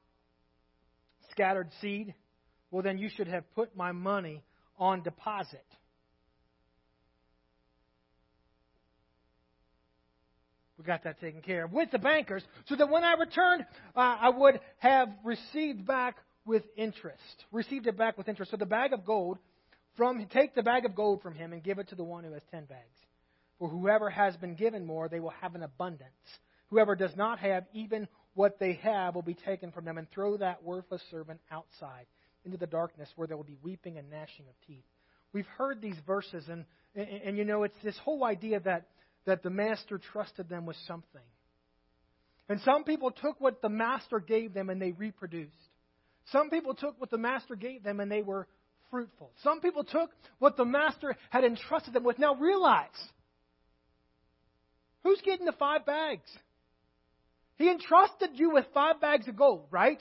scattered 1.31 1.69
seed? 1.81 2.13
Well, 2.71 2.83
then 2.83 2.97
you 2.97 3.09
should 3.09 3.27
have 3.27 3.43
put 3.55 3.75
my 3.75 3.91
money 3.91 4.43
on 4.77 5.03
deposit. 5.03 5.65
We 10.77 10.83
got 10.83 11.03
that 11.05 11.19
taken 11.21 11.41
care 11.41 11.65
of 11.65 11.71
with 11.71 11.91
the 11.91 11.99
bankers, 11.99 12.43
so 12.67 12.75
that 12.75 12.89
when 12.89 13.03
I 13.03 13.13
returned, 13.13 13.65
uh, 13.95 13.99
I 13.99 14.29
would 14.29 14.59
have 14.79 15.09
received 15.23 15.87
back 15.87 16.17
with 16.45 16.63
interest. 16.75 17.45
Received 17.51 17.87
it 17.87 17.97
back 17.97 18.17
with 18.17 18.27
interest. 18.27 18.51
So 18.51 18.57
the 18.57 18.65
bag 18.65 18.93
of 18.93 19.05
gold 19.05 19.37
from 19.95 20.25
take 20.27 20.53
the 20.53 20.63
bag 20.63 20.85
of 20.85 20.93
gold 20.93 21.21
from 21.21 21.33
him 21.33 21.53
and 21.53 21.63
give 21.63 21.79
it 21.79 21.89
to 21.89 21.95
the 21.95 22.03
one 22.03 22.23
who 22.23 22.33
has 22.33 22.43
ten 22.51 22.65
bags. 22.65 22.99
For 23.57 23.69
whoever 23.69 24.09
has 24.09 24.35
been 24.35 24.55
given 24.55 24.85
more, 24.85 25.07
they 25.07 25.21
will 25.21 25.33
have 25.41 25.55
an 25.55 25.63
abundance. 25.63 26.11
Whoever 26.69 26.95
does 26.95 27.15
not 27.15 27.39
have 27.39 27.63
even 27.73 28.07
what 28.33 28.59
they 28.59 28.73
have 28.83 29.15
will 29.15 29.21
be 29.21 29.33
taken 29.33 29.71
from 29.71 29.85
them, 29.85 29.97
and 29.97 30.11
throw 30.11 30.35
that 30.37 30.61
worthless 30.61 31.01
servant 31.09 31.39
outside 31.49 32.05
into 32.45 32.57
the 32.57 32.67
darkness 32.67 33.09
where 33.15 33.27
there 33.27 33.37
will 33.37 33.43
be 33.43 33.57
weeping 33.61 33.97
and 33.97 34.09
gnashing 34.09 34.45
of 34.47 34.55
teeth. 34.67 34.85
We've 35.33 35.47
heard 35.57 35.81
these 35.81 35.97
verses, 36.05 36.45
and, 36.47 36.65
and, 36.95 37.07
and 37.07 37.37
you 37.37 37.45
know, 37.45 37.63
it's 37.63 37.75
this 37.83 37.97
whole 38.03 38.23
idea 38.23 38.59
that 38.61 38.87
that 39.25 39.43
the 39.43 39.49
master 39.49 39.99
trusted 40.13 40.49
them 40.49 40.65
with 40.65 40.77
something. 40.87 41.21
And 42.47 42.61
some 42.61 42.83
people 42.83 43.11
took 43.11 43.41
what 43.41 43.61
the 43.61 43.69
master 43.69 44.19
gave 44.19 44.53
them 44.53 44.69
and 44.69 44.81
they 44.81 44.91
reproduced. 44.91 45.51
Some 46.31 46.49
people 46.49 46.75
took 46.75 46.99
what 46.99 47.09
the 47.09 47.17
master 47.17 47.55
gave 47.55 47.83
them 47.83 47.99
and 47.99 48.11
they 48.11 48.21
were 48.21 48.47
fruitful. 48.91 49.31
Some 49.43 49.61
people 49.61 49.83
took 49.83 50.11
what 50.39 50.57
the 50.57 50.65
master 50.65 51.15
had 51.29 51.43
entrusted 51.43 51.93
them 51.93 52.03
with. 52.03 52.19
Now 52.19 52.35
realize 52.35 52.87
who's 55.03 55.21
getting 55.21 55.45
the 55.45 55.53
five 55.53 55.85
bags? 55.85 56.29
He 57.57 57.69
entrusted 57.69 58.31
you 58.33 58.51
with 58.51 58.65
five 58.73 59.01
bags 59.01 59.27
of 59.27 59.35
gold, 59.35 59.65
right? 59.71 59.99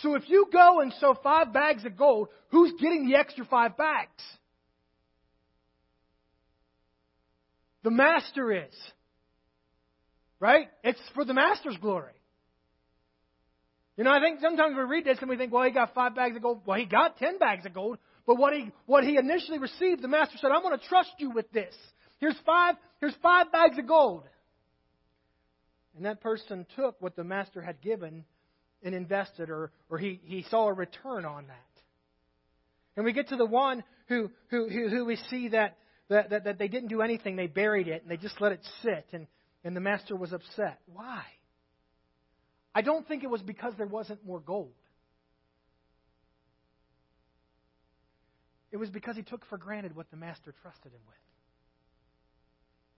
So 0.00 0.14
if 0.14 0.28
you 0.28 0.46
go 0.50 0.80
and 0.80 0.92
sow 0.94 1.14
five 1.22 1.52
bags 1.52 1.84
of 1.84 1.96
gold, 1.96 2.28
who's 2.50 2.72
getting 2.80 3.08
the 3.08 3.16
extra 3.16 3.44
five 3.44 3.76
bags? 3.76 4.22
The 7.82 7.90
master 7.90 8.52
is. 8.52 8.74
Right? 10.40 10.68
It's 10.82 11.00
for 11.14 11.24
the 11.24 11.34
master's 11.34 11.76
glory. 11.76 12.14
You 13.96 14.04
know, 14.04 14.10
I 14.10 14.20
think 14.20 14.40
sometimes 14.40 14.74
we 14.76 14.82
read 14.82 15.04
this 15.04 15.18
and 15.20 15.28
we 15.28 15.36
think, 15.36 15.52
well, 15.52 15.64
he 15.64 15.70
got 15.70 15.94
five 15.94 16.14
bags 16.14 16.34
of 16.34 16.42
gold. 16.42 16.62
Well, 16.64 16.78
he 16.78 16.86
got 16.86 17.18
ten 17.18 17.38
bags 17.38 17.66
of 17.66 17.74
gold. 17.74 17.98
But 18.26 18.36
what 18.36 18.54
he, 18.54 18.70
what 18.86 19.04
he 19.04 19.18
initially 19.18 19.58
received, 19.58 20.00
the 20.00 20.08
master 20.08 20.38
said, 20.40 20.50
I'm 20.50 20.62
going 20.62 20.78
to 20.78 20.86
trust 20.86 21.10
you 21.18 21.30
with 21.30 21.50
this. 21.52 21.74
Here's 22.18 22.38
five, 22.46 22.76
here's 23.00 23.14
five 23.22 23.52
bags 23.52 23.78
of 23.78 23.86
gold. 23.86 24.24
And 25.96 26.06
that 26.06 26.20
person 26.20 26.66
took 26.76 27.00
what 27.02 27.16
the 27.16 27.24
master 27.24 27.60
had 27.60 27.82
given 27.82 28.24
and 28.82 28.94
invested, 28.94 29.50
or, 29.50 29.70
or 29.88 29.98
he, 29.98 30.20
he 30.24 30.44
saw 30.50 30.68
a 30.68 30.72
return 30.72 31.24
on 31.24 31.46
that. 31.46 31.56
And 32.96 33.04
we 33.04 33.12
get 33.12 33.28
to 33.28 33.36
the 33.36 33.46
one 33.46 33.84
who, 34.08 34.30
who, 34.48 34.68
who, 34.68 34.88
who 34.88 35.04
we 35.04 35.16
see 35.30 35.48
that 35.48 35.76
that, 36.12 36.30
that, 36.30 36.44
that 36.44 36.58
they 36.58 36.68
didn't 36.68 36.88
do 36.88 37.02
anything. 37.02 37.36
They 37.36 37.46
buried 37.46 37.88
it 37.88 38.02
and 38.02 38.10
they 38.10 38.16
just 38.16 38.40
let 38.40 38.52
it 38.52 38.60
sit. 38.82 39.06
And, 39.12 39.26
and 39.64 39.74
the 39.74 39.80
master 39.80 40.14
was 40.16 40.32
upset. 40.32 40.80
Why? 40.86 41.22
I 42.74 42.82
don't 42.82 43.06
think 43.06 43.24
it 43.24 43.30
was 43.30 43.42
because 43.42 43.72
there 43.76 43.86
wasn't 43.86 44.24
more 44.24 44.40
gold. 44.40 44.72
It 48.70 48.78
was 48.78 48.88
because 48.88 49.16
he 49.16 49.22
took 49.22 49.44
for 49.46 49.58
granted 49.58 49.94
what 49.94 50.10
the 50.10 50.16
master 50.16 50.54
trusted 50.62 50.92
him 50.92 51.00
with. 51.06 51.16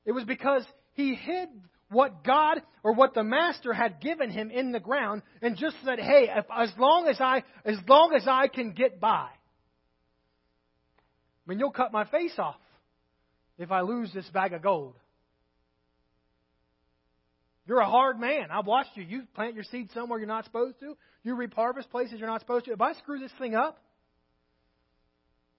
It 0.06 0.12
was 0.12 0.24
because 0.24 0.64
he 0.94 1.14
hid 1.14 1.48
what 1.90 2.24
God 2.24 2.62
or 2.82 2.92
what 2.94 3.14
the 3.14 3.22
master 3.22 3.72
had 3.72 4.00
given 4.00 4.30
him 4.30 4.50
in 4.50 4.72
the 4.72 4.80
ground 4.80 5.22
and 5.42 5.56
just 5.56 5.76
said, 5.84 5.98
"Hey, 6.00 6.28
if, 6.34 6.46
as 6.54 6.72
long 6.78 7.06
as 7.08 7.20
I 7.20 7.44
as 7.64 7.76
long 7.86 8.14
as 8.14 8.26
I 8.26 8.48
can 8.48 8.72
get 8.72 9.00
by, 9.00 9.28
I 11.46 11.50
mean, 11.50 11.58
you'll 11.58 11.70
cut 11.70 11.92
my 11.92 12.04
face 12.04 12.34
off 12.38 12.56
if 13.58 13.70
I 13.70 13.82
lose 13.82 14.12
this 14.12 14.28
bag 14.30 14.52
of 14.52 14.62
gold. 14.62 14.94
You're 17.66 17.80
a 17.80 17.88
hard 17.88 18.20
man. 18.20 18.48
I've 18.50 18.66
watched 18.66 18.90
you. 18.94 19.04
You 19.04 19.22
plant 19.34 19.54
your 19.54 19.64
seed 19.64 19.90
somewhere 19.94 20.18
you're 20.18 20.28
not 20.28 20.44
supposed 20.44 20.80
to. 20.80 20.96
You 21.22 21.34
reap 21.34 21.54
harvest 21.54 21.90
places 21.90 22.18
you're 22.18 22.28
not 22.28 22.40
supposed 22.40 22.66
to. 22.66 22.72
If 22.72 22.80
I 22.80 22.92
screw 22.94 23.18
this 23.18 23.32
thing 23.38 23.54
up, 23.54 23.78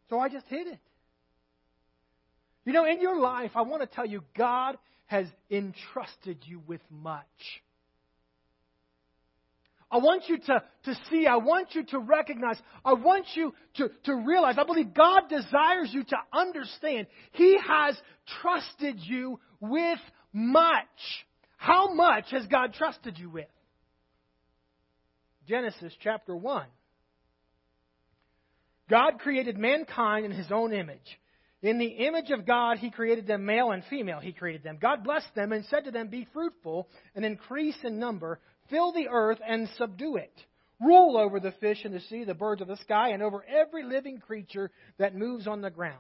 so 0.10 0.20
I 0.20 0.30
just 0.30 0.46
hid 0.48 0.68
it. 0.68 0.80
You 2.64 2.74
know, 2.74 2.86
in 2.86 3.02
your 3.02 3.20
life, 3.20 3.52
I 3.56 3.62
want 3.62 3.82
to 3.82 3.88
tell 3.88 4.06
you, 4.06 4.24
God 4.38 4.78
has 5.08 5.28
entrusted 5.50 6.40
you 6.46 6.62
with 6.68 6.82
much. 6.90 7.24
I 9.92 9.98
want 9.98 10.24
you 10.28 10.38
to, 10.40 10.64
to 10.86 10.96
see, 11.10 11.28
I 11.28 11.38
want 11.38 11.76
you 11.76 11.86
to 11.86 12.00
recognize, 12.00 12.58
I 12.84 12.94
want 12.94 13.28
you 13.36 13.54
to, 13.78 13.90
to 14.06 14.16
realize, 14.16 14.56
I 14.58 14.64
believe 14.64 14.94
God 14.94 15.30
desires 15.30 15.90
you 15.92 16.04
to 16.04 16.18
understand 16.34 17.08
He 17.34 17.58
has 17.66 17.96
trusted 18.42 19.00
you 19.00 19.40
with 19.62 20.00
much. 20.34 20.86
How 21.58 21.94
much 21.94 22.26
has 22.32 22.46
God 22.48 22.74
trusted 22.74 23.18
you 23.18 23.30
with? 23.30 23.48
Genesis 25.48 25.94
chapter 26.02 26.36
1. 26.36 26.66
God 28.90 29.20
created 29.20 29.58
mankind 29.58 30.26
in 30.26 30.32
His 30.32 30.52
own 30.52 30.74
image. 30.74 31.20
In 31.66 31.80
the 31.80 31.88
image 31.88 32.30
of 32.30 32.46
God, 32.46 32.78
He 32.78 32.92
created 32.92 33.26
them, 33.26 33.44
male 33.44 33.72
and 33.72 33.84
female, 33.86 34.20
He 34.20 34.34
created 34.34 34.62
them. 34.62 34.78
God 34.80 35.04
blessed 35.04 35.34
them 35.34 35.52
and 35.52 35.66
said 35.66 35.86
to 35.86 35.92
them, 35.92 36.10
Be 36.10 36.28
fruitful 36.32 36.88
and 37.16 37.26
increase 37.26 37.78
in 37.84 37.98
number, 37.98 38.40
fill 38.70 38.94
the 38.94 39.08
earth 39.10 39.40
and 39.46 39.68
subdue 39.76 40.18
it. 40.18 40.32
Rule 40.80 41.18
over 41.18 41.40
the 41.40 41.54
fish 41.54 41.84
in 41.84 41.92
the 41.92 42.02
sea, 42.02 42.24
the 42.24 42.36
birds 42.36 42.62
of 42.62 42.68
the 42.68 42.78
sky, 42.78 43.10
and 43.10 43.24
over 43.24 43.44
every 43.44 43.84
living 43.84 44.20
creature 44.20 44.70
that 45.00 45.16
moves 45.16 45.48
on 45.48 45.62
the 45.62 45.72
ground. 45.72 45.98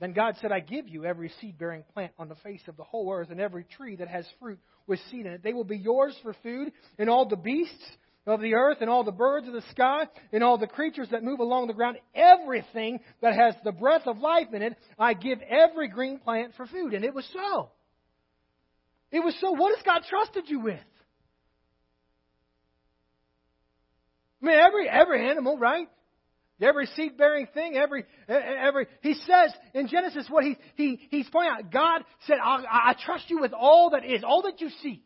Then 0.00 0.14
God 0.14 0.34
said, 0.40 0.50
I 0.50 0.58
give 0.58 0.88
you 0.88 1.04
every 1.04 1.30
seed 1.40 1.58
bearing 1.58 1.84
plant 1.94 2.12
on 2.18 2.28
the 2.28 2.34
face 2.36 2.62
of 2.66 2.76
the 2.76 2.82
whole 2.82 3.12
earth, 3.12 3.30
and 3.30 3.40
every 3.40 3.62
tree 3.62 3.94
that 3.96 4.08
has 4.08 4.26
fruit 4.40 4.58
with 4.88 4.98
seed 5.12 5.26
in 5.26 5.32
it. 5.34 5.44
They 5.44 5.52
will 5.52 5.62
be 5.62 5.78
yours 5.78 6.16
for 6.24 6.34
food, 6.42 6.72
and 6.98 7.08
all 7.08 7.28
the 7.28 7.36
beasts 7.36 7.84
of 8.28 8.40
the 8.40 8.54
earth, 8.54 8.78
and 8.80 8.90
all 8.90 9.04
the 9.04 9.12
birds 9.12 9.46
of 9.46 9.54
the 9.54 9.64
sky, 9.70 10.04
and 10.32 10.44
all 10.44 10.58
the 10.58 10.66
creatures 10.66 11.08
that 11.10 11.24
move 11.24 11.40
along 11.40 11.66
the 11.66 11.74
ground, 11.74 11.98
everything 12.14 13.00
that 13.22 13.34
has 13.34 13.54
the 13.64 13.72
breath 13.72 14.06
of 14.06 14.18
life 14.18 14.48
in 14.52 14.62
it, 14.62 14.76
I 14.98 15.14
give 15.14 15.40
every 15.40 15.88
green 15.88 16.18
plant 16.18 16.52
for 16.56 16.66
food. 16.66 16.94
And 16.94 17.04
it 17.04 17.14
was 17.14 17.28
so. 17.32 17.70
It 19.10 19.20
was 19.20 19.34
so. 19.40 19.52
What 19.52 19.74
has 19.76 19.84
God 19.84 20.02
trusted 20.08 20.44
you 20.48 20.60
with? 20.60 20.80
I 24.40 24.46
mean, 24.46 24.58
every 24.58 24.88
every 24.88 25.28
animal, 25.28 25.58
right? 25.58 25.88
Every 26.60 26.86
seed 26.86 27.16
bearing 27.16 27.46
thing, 27.54 27.76
every, 27.76 28.04
every, 28.28 28.88
he 29.00 29.14
says 29.14 29.52
in 29.74 29.86
Genesis 29.86 30.26
what 30.28 30.42
he, 30.42 30.56
he, 30.74 30.98
he's 31.08 31.28
pointing 31.30 31.52
out. 31.52 31.70
God 31.70 32.02
said, 32.26 32.38
I, 32.42 32.64
I 32.90 32.96
trust 33.04 33.30
you 33.30 33.40
with 33.40 33.52
all 33.52 33.90
that 33.90 34.04
is, 34.04 34.24
all 34.24 34.42
that 34.42 34.60
you 34.60 34.68
see. 34.82 35.04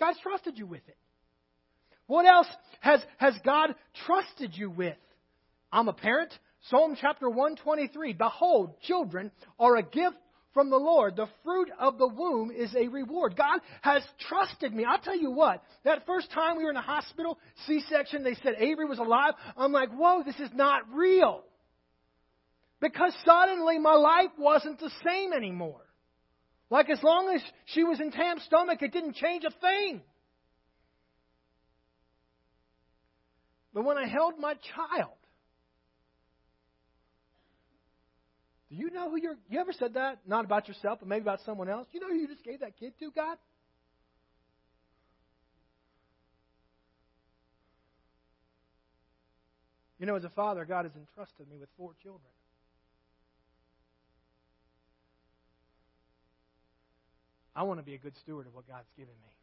God's 0.00 0.18
trusted 0.20 0.58
you 0.58 0.66
with 0.66 0.82
it. 0.88 0.96
What 2.06 2.26
else 2.26 2.48
has, 2.80 3.00
has 3.18 3.34
God 3.44 3.74
trusted 4.06 4.52
you 4.54 4.70
with? 4.70 4.96
I'm 5.72 5.88
a 5.88 5.92
parent. 5.92 6.32
Psalm 6.70 6.96
chapter 7.00 7.28
123. 7.28 8.12
Behold, 8.14 8.80
children 8.82 9.30
are 9.58 9.76
a 9.76 9.82
gift 9.82 10.16
from 10.54 10.70
the 10.70 10.76
Lord. 10.76 11.16
The 11.16 11.28
fruit 11.44 11.68
of 11.78 11.98
the 11.98 12.08
womb 12.08 12.50
is 12.50 12.74
a 12.74 12.88
reward. 12.88 13.36
God 13.36 13.60
has 13.82 14.02
trusted 14.28 14.72
me. 14.72 14.84
I'll 14.84 14.98
tell 14.98 15.18
you 15.18 15.30
what, 15.30 15.62
that 15.84 16.06
first 16.06 16.30
time 16.32 16.56
we 16.56 16.64
were 16.64 16.70
in 16.70 16.76
the 16.76 16.80
hospital, 16.80 17.38
C 17.66 17.82
section, 17.90 18.22
they 18.22 18.34
said 18.42 18.54
Avery 18.58 18.86
was 18.86 18.98
alive. 18.98 19.34
I'm 19.56 19.72
like, 19.72 19.90
whoa, 19.90 20.22
this 20.24 20.40
is 20.40 20.50
not 20.54 20.82
real. 20.92 21.42
Because 22.80 23.14
suddenly 23.24 23.78
my 23.78 23.94
life 23.94 24.30
wasn't 24.38 24.80
the 24.80 24.90
same 25.06 25.32
anymore. 25.32 25.82
Like 26.70 26.90
as 26.90 27.02
long 27.02 27.32
as 27.34 27.42
she 27.66 27.84
was 27.84 28.00
in 28.00 28.10
Tam's 28.10 28.42
stomach, 28.44 28.82
it 28.82 28.92
didn't 28.92 29.16
change 29.16 29.44
a 29.44 29.50
thing. 29.60 30.02
But 33.76 33.84
when 33.84 33.98
I 33.98 34.06
held 34.06 34.38
my 34.38 34.54
child, 34.54 35.18
Do 38.70 38.74
you 38.74 38.90
know 38.90 39.10
who 39.10 39.18
you're. 39.20 39.36
You 39.48 39.60
ever 39.60 39.72
said 39.72 39.94
that? 39.94 40.20
Not 40.26 40.44
about 40.44 40.66
yourself, 40.66 40.98
but 40.98 41.08
maybe 41.08 41.20
about 41.20 41.40
someone 41.44 41.68
else? 41.68 41.86
You 41.92 42.00
know 42.00 42.08
who 42.08 42.16
you 42.16 42.26
just 42.26 42.42
gave 42.42 42.60
that 42.60 42.76
kid 42.80 42.94
to, 42.98 43.10
God? 43.12 43.36
You 50.00 50.06
know, 50.06 50.16
as 50.16 50.24
a 50.24 50.30
father, 50.30 50.64
God 50.64 50.86
has 50.86 50.92
entrusted 50.96 51.48
me 51.48 51.58
with 51.58 51.68
four 51.76 51.92
children. 52.02 52.22
I 57.54 57.62
want 57.62 57.78
to 57.78 57.84
be 57.84 57.94
a 57.94 57.98
good 57.98 58.16
steward 58.22 58.46
of 58.46 58.54
what 58.54 58.66
God's 58.66 58.88
given 58.96 59.14
me. 59.22 59.35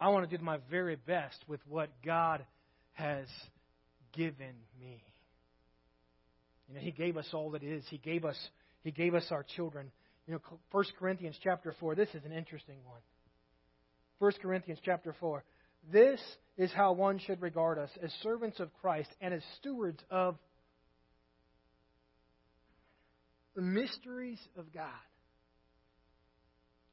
I 0.00 0.08
want 0.08 0.28
to 0.28 0.36
do 0.36 0.42
my 0.42 0.58
very 0.70 0.96
best 0.96 1.36
with 1.48 1.60
what 1.68 1.90
God 2.04 2.44
has 2.92 3.26
given 4.12 4.54
me. 4.80 5.02
You 6.68 6.74
know, 6.74 6.80
He 6.80 6.90
gave 6.90 7.16
us 7.16 7.26
all 7.32 7.50
that 7.50 7.62
is. 7.62 7.84
He 7.88 7.98
gave 7.98 8.24
us, 8.24 8.38
He 8.82 8.90
gave 8.90 9.14
us 9.14 9.26
our 9.30 9.44
children. 9.56 9.90
You 10.26 10.34
know, 10.34 10.40
1 10.70 10.84
Corinthians 10.98 11.36
chapter 11.42 11.74
4, 11.80 11.94
this 11.94 12.10
is 12.14 12.24
an 12.24 12.32
interesting 12.32 12.76
one. 12.86 13.00
1 14.18 14.32
Corinthians 14.42 14.80
chapter 14.84 15.14
4. 15.18 15.42
This 15.92 16.20
is 16.56 16.70
how 16.72 16.92
one 16.92 17.18
should 17.18 17.40
regard 17.40 17.78
us 17.78 17.90
as 18.02 18.10
servants 18.22 18.60
of 18.60 18.68
Christ 18.80 19.08
and 19.20 19.32
as 19.32 19.42
stewards 19.58 20.02
of 20.10 20.36
the 23.54 23.62
mysteries 23.62 24.40
of 24.56 24.72
God. 24.72 24.84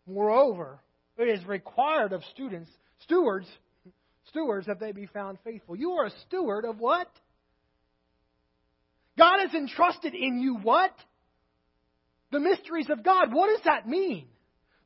Moreover, 0.08 0.80
it 1.18 1.28
is 1.28 1.46
required 1.46 2.14
of 2.14 2.24
students, 2.34 2.70
stewards, 3.06 3.48
stewards 4.30 4.68
that 4.68 4.80
they 4.80 4.92
be 4.92 5.06
found 5.06 5.38
faithful. 5.44 5.76
You 5.76 5.92
are 5.94 6.06
a 6.06 6.14
steward 6.28 6.66
of 6.66 6.80
what? 6.80 7.08
God 9.18 9.40
has 9.40 9.54
entrusted 9.54 10.14
in 10.14 10.40
you 10.40 10.58
what? 10.58 10.92
The 12.32 12.40
mysteries 12.40 12.90
of 12.90 13.04
God. 13.04 13.34
What 13.34 13.48
does 13.48 13.64
that 13.66 13.88
mean? 13.88 14.28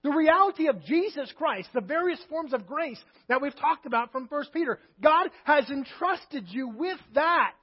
The 0.03 0.11
reality 0.11 0.67
of 0.67 0.85
Jesus 0.85 1.31
Christ, 1.35 1.69
the 1.73 1.81
various 1.81 2.19
forms 2.29 2.53
of 2.53 2.67
grace 2.67 2.99
that 3.27 3.41
we've 3.41 3.55
talked 3.55 3.85
about 3.85 4.11
from 4.11 4.27
1 4.29 4.45
Peter. 4.53 4.79
God 5.01 5.29
has 5.43 5.69
entrusted 5.69 6.45
you 6.47 6.69
with 6.69 6.99
that. 7.15 7.55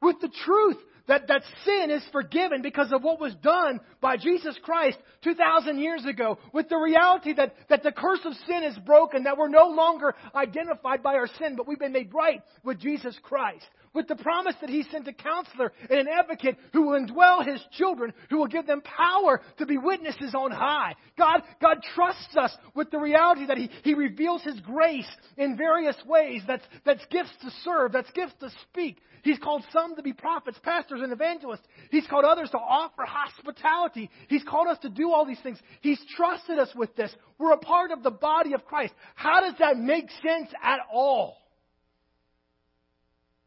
With 0.00 0.20
the 0.20 0.30
truth 0.44 0.76
that, 1.06 1.28
that 1.28 1.42
sin 1.64 1.90
is 1.90 2.02
forgiven 2.12 2.62
because 2.62 2.92
of 2.92 3.02
what 3.02 3.20
was 3.20 3.34
done 3.36 3.80
by 4.00 4.16
Jesus 4.16 4.58
Christ 4.62 4.98
2,000 5.22 5.78
years 5.78 6.04
ago, 6.06 6.38
with 6.52 6.68
the 6.68 6.76
reality 6.76 7.34
that, 7.34 7.54
that 7.68 7.82
the 7.82 7.92
curse 7.92 8.20
of 8.24 8.32
sin 8.46 8.64
is 8.64 8.76
broken, 8.78 9.24
that 9.24 9.36
we're 9.36 9.48
no 9.48 9.68
longer 9.68 10.14
identified 10.34 11.02
by 11.02 11.14
our 11.14 11.28
sin, 11.38 11.56
but 11.56 11.68
we've 11.68 11.78
been 11.78 11.92
made 11.92 12.12
right 12.14 12.40
with 12.62 12.78
Jesus 12.78 13.16
Christ, 13.22 13.66
with 13.94 14.08
the 14.08 14.16
promise 14.16 14.54
that 14.60 14.70
He 14.70 14.82
sent 14.90 15.08
a 15.08 15.12
counselor 15.12 15.72
and 15.88 16.00
an 16.00 16.08
advocate 16.08 16.56
who 16.72 16.82
will 16.82 17.00
indwell 17.00 17.46
His 17.46 17.62
children, 17.72 18.12
who 18.28 18.38
will 18.38 18.46
give 18.46 18.66
them 18.66 18.82
power 18.82 19.40
to 19.58 19.66
be 19.66 19.78
witnesses 19.78 20.34
on 20.34 20.50
high. 20.50 20.94
God, 21.16 21.42
God 21.62 21.78
trusts 21.94 22.36
us 22.36 22.54
with 22.74 22.90
the 22.90 22.98
reality 22.98 23.46
that 23.46 23.56
He, 23.58 23.70
he 23.82 23.94
reveals 23.94 24.42
His 24.42 24.60
grace 24.60 25.10
in 25.36 25.56
various 25.56 25.96
ways. 26.06 26.42
That's, 26.46 26.64
that's 26.84 27.04
gifts 27.10 27.32
to 27.42 27.50
serve, 27.62 27.92
that's 27.92 28.10
gifts 28.10 28.34
to 28.40 28.50
speak. 28.70 28.98
He's 29.22 29.38
called 29.38 29.64
some 29.72 29.96
to 29.96 30.02
be 30.02 30.12
prophets, 30.12 30.58
pastors, 30.62 31.00
and 31.02 31.10
evangelists. 31.10 31.66
He's 31.90 32.06
called 32.06 32.26
others 32.26 32.50
to 32.50 32.58
offer 32.58 33.04
hospitality. 33.06 34.10
He's 34.28 34.42
called 34.42 34.68
us 34.68 34.76
to 34.82 34.90
do 34.90 35.12
all 35.12 35.24
these 35.24 35.40
things. 35.42 35.58
He's 35.80 36.00
trusted 36.14 36.58
us 36.58 36.68
with 36.76 36.94
this. 36.94 37.10
We're 37.38 37.52
a 37.52 37.58
part 37.58 37.90
of 37.90 38.02
the 38.02 38.10
body 38.10 38.52
of 38.52 38.66
Christ. 38.66 38.92
How 39.14 39.40
does 39.40 39.54
that 39.60 39.78
make 39.78 40.10
sense 40.22 40.50
at 40.62 40.80
all? 40.92 41.38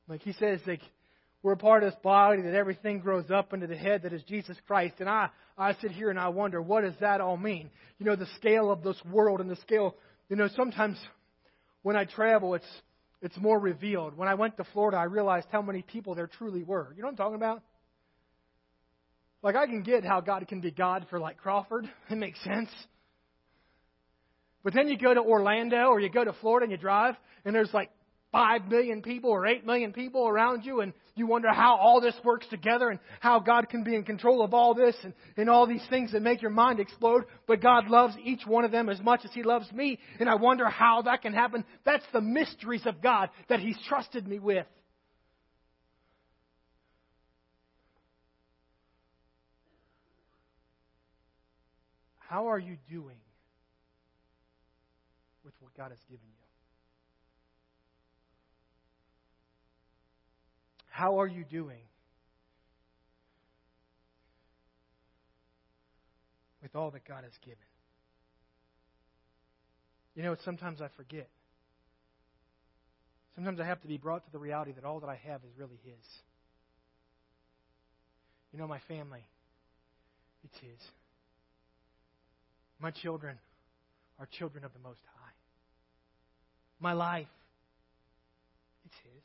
Like 0.08 0.22
he 0.22 0.34
says, 0.34 0.60
like 0.65 0.82
we're 1.43 1.54
a 1.54 1.58
part 1.58 1.84
of 1.84 1.91
this 1.91 2.00
body 2.02 2.41
that 2.41 2.54
everything 2.54 3.00
grows 3.00 3.30
up 3.30 3.54
into 3.54 3.67
the 3.67 3.78
head 3.78 4.04
that 4.04 4.13
is 4.13 4.24
Jesus 4.24 4.58
Christ. 4.67 4.96
And 5.00 5.10
I, 5.10 5.30
I 5.58 5.74
sit 5.82 5.91
here 5.91 6.10
and 6.10 6.20
I 6.20 6.30
wonder, 6.30 6.62
what 6.62 6.82
does 6.82 6.96
that 7.00 7.22
all 7.22 7.38
mean? 7.38 7.70
You 8.00 8.06
know, 8.06 8.15
the 8.15 8.28
scale 8.38 8.72
of 8.72 8.84
this 8.84 9.00
world 9.10 9.39
and 9.39 9.50
the 9.50 9.56
scale, 9.58 9.96
you 10.30 10.36
know, 10.36 10.50
sometimes 10.56 10.98
when 11.84 11.96
I 11.96 12.06
travel, 12.06 12.56
it's, 12.56 12.65
it's 13.22 13.38
more 13.38 13.60
revealed. 13.60 14.17
When 14.17 14.28
I 14.28 14.34
went 14.34 14.58
to 14.58 14.65
Florida, 14.74 14.98
I 14.98 15.04
realized 15.04 15.48
how 15.52 15.62
many 15.62 15.82
people 15.82 16.15
there 16.15 16.28
truly 16.28 16.63
were. 16.63 16.93
You 16.96 17.02
know 17.02 17.08
what 17.08 17.12
I'm 17.12 17.17
talking 17.17 17.36
about? 17.36 17.63
Like, 19.43 19.56
I 19.56 19.67
can 19.67 19.84
get 19.84 20.04
how 20.04 20.20
God 20.20 20.46
can 20.48 20.62
be 20.62 20.72
God 20.72 21.06
for, 21.10 21.20
like, 21.20 21.38
Crawford. 21.38 21.89
It 22.10 22.17
makes 22.17 22.43
sense. 22.43 22.70
But 24.63 24.74
then 24.74 24.89
you 24.89 24.98
go 24.98 25.13
to 25.13 25.22
Orlando 25.22 25.88
or 25.88 26.00
you 26.00 26.10
go 26.10 26.26
to 26.26 26.34
Florida 26.41 26.65
and 26.65 26.72
you 26.72 26.78
drive, 26.78 27.15
and 27.46 27.56
there's 27.56 27.74
like 27.74 27.89
5 28.38 28.67
million 28.67 29.02
people 29.02 29.32
or 29.32 29.47
8 29.47 29.65
million 29.65 29.91
people 29.91 30.28
around 30.28 30.63
you, 30.63 30.82
and 30.82 30.93
you 31.15 31.26
wonder 31.26 31.52
how 31.52 31.76
all 31.76 32.00
this 32.00 32.13
works 32.23 32.45
together 32.52 32.89
and 32.89 33.00
how 33.19 33.39
God 33.39 33.67
can 33.67 33.84
be 33.84 33.95
in 33.95 34.04
control 34.04 34.43
of 34.43 34.54
all 34.54 34.76
this 34.76 34.95
and, 35.02 35.15
and 35.38 35.50
all 35.50 35.65
these 35.65 35.84
things 35.89 36.12
that 36.12 36.21
make 36.21 36.43
your 36.43 36.52
mind 36.52 36.80
explode. 36.80 37.23
But 37.47 37.63
God 37.63 37.88
loves 37.89 38.13
each 38.23 38.45
one 38.45 38.63
of 38.63 38.69
them 38.69 38.89
as 38.89 39.02
much 39.02 39.21
as 39.23 39.32
He 39.34 39.41
loves 39.41 39.71
me, 39.71 39.97
and 40.19 40.30
I 40.30 40.36
wonder 40.36 40.69
how 40.69 41.02
that 41.06 41.23
can 41.23 41.34
happen. 41.34 41.65
That's 41.84 42.06
the 42.13 42.21
mysteries 42.21 42.86
of 42.86 43.02
God 43.02 43.30
that 43.50 43.60
He's 43.60 43.78
trusted 43.89 44.28
me 44.28 44.38
with. 44.38 44.67
How 52.19 52.52
are 52.52 52.60
you 52.60 52.78
doing 52.88 53.17
with 55.43 55.56
what 55.60 55.76
God 55.76 55.89
has 55.89 56.00
given 56.08 56.28
you? 56.28 56.37
How 60.97 61.19
are 61.19 61.27
you 61.27 61.43
doing 61.43 61.86
with 66.63 66.75
all 66.75 66.89
that 66.89 67.05
God 67.07 67.23
has 67.23 67.33
given? 67.45 67.60
You 70.15 70.23
know, 70.23 70.36
sometimes 70.43 70.81
I 70.81 70.88
forget. 70.97 71.29
Sometimes 73.36 73.60
I 73.60 73.65
have 73.65 73.79
to 73.81 73.88
be 73.88 73.97
brought 73.97 74.25
to 74.25 74.31
the 74.31 74.39
reality 74.39 74.71
that 74.71 74.86
all 74.86 74.99
that 75.01 75.07
I 75.07 75.19
have 75.27 75.41
is 75.43 75.51
really 75.55 75.79
His. 75.83 76.03
You 78.51 78.57
know, 78.57 78.67
my 78.67 78.79
family, 78.88 79.21
it's 80.43 80.57
His. 80.57 80.79
My 82.79 82.89
children 82.89 83.38
are 84.19 84.27
children 84.39 84.63
of 84.63 84.73
the 84.73 84.79
Most 84.79 85.01
High. 85.13 85.33
My 86.79 86.93
life, 86.93 87.27
it's 88.88 88.95
His. 89.03 89.23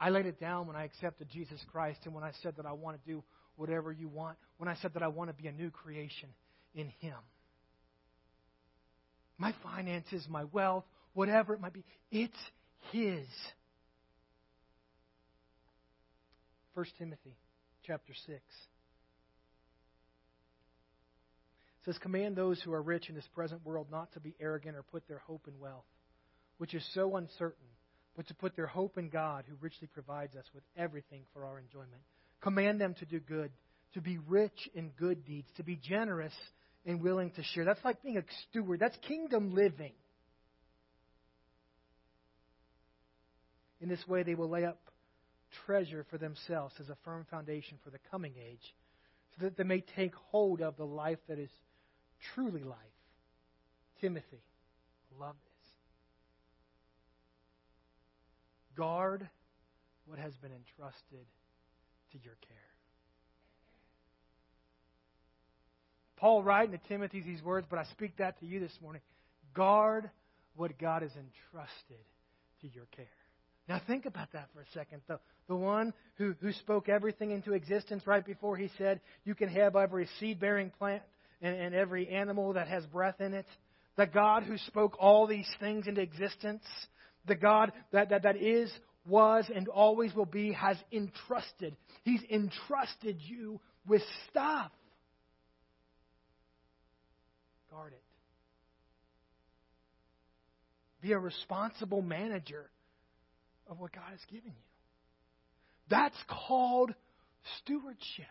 I 0.00 0.10
laid 0.10 0.26
it 0.26 0.38
down 0.38 0.66
when 0.66 0.76
I 0.76 0.84
accepted 0.84 1.28
Jesus 1.30 1.60
Christ 1.72 2.00
and 2.04 2.14
when 2.14 2.24
I 2.24 2.32
said 2.42 2.54
that 2.56 2.66
I 2.66 2.72
want 2.72 3.02
to 3.02 3.10
do 3.10 3.22
whatever 3.56 3.90
you 3.90 4.08
want, 4.08 4.36
when 4.58 4.68
I 4.68 4.76
said 4.76 4.94
that 4.94 5.02
I 5.02 5.08
want 5.08 5.30
to 5.30 5.42
be 5.42 5.48
a 5.48 5.52
new 5.52 5.70
creation 5.70 6.28
in 6.74 6.88
Him. 7.00 7.16
My 9.36 9.54
finances, 9.62 10.24
my 10.28 10.44
wealth, 10.44 10.84
whatever 11.14 11.54
it 11.54 11.60
might 11.60 11.72
be, 11.72 11.84
it's 12.10 12.36
His. 12.92 13.26
1 16.74 16.86
Timothy 16.98 17.36
chapter 17.84 18.12
6. 18.26 18.40
says, 21.84 21.98
Command 21.98 22.36
those 22.36 22.60
who 22.60 22.72
are 22.72 22.82
rich 22.82 23.08
in 23.08 23.14
this 23.14 23.26
present 23.34 23.64
world 23.64 23.86
not 23.90 24.12
to 24.12 24.20
be 24.20 24.34
arrogant 24.40 24.76
or 24.76 24.82
put 24.82 25.08
their 25.08 25.18
hope 25.18 25.48
in 25.48 25.58
wealth, 25.58 25.84
which 26.58 26.74
is 26.74 26.86
so 26.94 27.16
uncertain, 27.16 27.66
but 28.18 28.26
to 28.26 28.34
put 28.34 28.56
their 28.56 28.66
hope 28.66 28.98
in 28.98 29.10
God, 29.10 29.44
who 29.48 29.54
richly 29.60 29.86
provides 29.86 30.34
us 30.34 30.44
with 30.52 30.64
everything 30.76 31.22
for 31.32 31.44
our 31.44 31.60
enjoyment. 31.60 32.02
Command 32.40 32.80
them 32.80 32.94
to 32.94 33.04
do 33.06 33.20
good, 33.20 33.52
to 33.94 34.00
be 34.00 34.18
rich 34.26 34.68
in 34.74 34.88
good 34.98 35.24
deeds, 35.24 35.46
to 35.56 35.62
be 35.62 35.76
generous 35.76 36.32
and 36.84 37.00
willing 37.00 37.30
to 37.30 37.44
share. 37.44 37.64
That's 37.64 37.84
like 37.84 38.02
being 38.02 38.16
a 38.16 38.24
steward, 38.50 38.80
that's 38.80 38.96
kingdom 39.06 39.54
living. 39.54 39.92
In 43.80 43.88
this 43.88 44.04
way, 44.08 44.24
they 44.24 44.34
will 44.34 44.50
lay 44.50 44.64
up 44.64 44.80
treasure 45.64 46.04
for 46.10 46.18
themselves 46.18 46.74
as 46.80 46.88
a 46.88 46.96
firm 47.04 47.24
foundation 47.30 47.78
for 47.84 47.90
the 47.90 48.00
coming 48.10 48.34
age, 48.36 48.74
so 49.36 49.44
that 49.44 49.56
they 49.56 49.62
may 49.62 49.84
take 49.94 50.12
hold 50.32 50.60
of 50.60 50.76
the 50.76 50.84
life 50.84 51.20
that 51.28 51.38
is 51.38 51.50
truly 52.34 52.64
life. 52.64 52.76
Timothy, 54.00 54.42
love 55.20 55.36
this. 55.44 55.47
Guard 58.78 59.28
what 60.06 60.20
has 60.20 60.32
been 60.36 60.52
entrusted 60.52 61.26
to 62.12 62.18
your 62.22 62.36
care. 62.46 62.56
Paul 66.16 66.44
writing 66.44 66.78
to 66.78 66.88
Timothy 66.88 67.20
these 67.20 67.42
words, 67.42 67.66
but 67.68 67.78
I 67.80 67.84
speak 67.90 68.16
that 68.18 68.38
to 68.40 68.46
you 68.46 68.60
this 68.60 68.76
morning. 68.80 69.02
Guard 69.52 70.08
what 70.56 70.78
God 70.78 71.02
has 71.02 71.10
entrusted 71.10 72.04
to 72.62 72.68
your 72.68 72.86
care. 72.96 73.06
Now 73.68 73.80
think 73.86 74.06
about 74.06 74.32
that 74.32 74.48
for 74.54 74.60
a 74.60 74.70
second. 74.72 75.02
The, 75.08 75.18
the 75.48 75.56
one 75.56 75.92
who, 76.16 76.34
who 76.40 76.52
spoke 76.52 76.88
everything 76.88 77.32
into 77.32 77.52
existence 77.52 78.06
right 78.06 78.24
before 78.24 78.56
he 78.56 78.70
said, 78.78 79.00
You 79.24 79.34
can 79.34 79.48
have 79.48 79.76
every 79.76 80.08
seed 80.18 80.40
bearing 80.40 80.70
plant 80.78 81.02
and, 81.42 81.54
and 81.54 81.74
every 81.74 82.08
animal 82.08 82.54
that 82.54 82.68
has 82.68 82.86
breath 82.86 83.20
in 83.20 83.34
it. 83.34 83.46
The 83.96 84.06
God 84.06 84.44
who 84.44 84.56
spoke 84.58 84.96
all 84.98 85.26
these 85.26 85.48
things 85.60 85.86
into 85.86 86.00
existence. 86.00 86.62
The 87.28 87.34
God 87.34 87.72
that, 87.92 88.10
that, 88.10 88.22
that 88.24 88.36
is, 88.36 88.70
was, 89.06 89.46
and 89.54 89.68
always 89.68 90.14
will 90.14 90.26
be, 90.26 90.52
has 90.52 90.76
entrusted. 90.92 91.76
He's 92.04 92.22
entrusted 92.30 93.18
you 93.20 93.60
with 93.86 94.02
stuff. 94.30 94.70
Guard 97.70 97.92
it. 97.92 98.02
Be 101.00 101.12
a 101.12 101.18
responsible 101.18 102.02
manager 102.02 102.68
of 103.68 103.78
what 103.78 103.92
God 103.92 104.10
has 104.10 104.20
given 104.30 104.50
you. 104.50 104.64
That's 105.88 106.16
called 106.46 106.92
stewardship. 107.58 108.26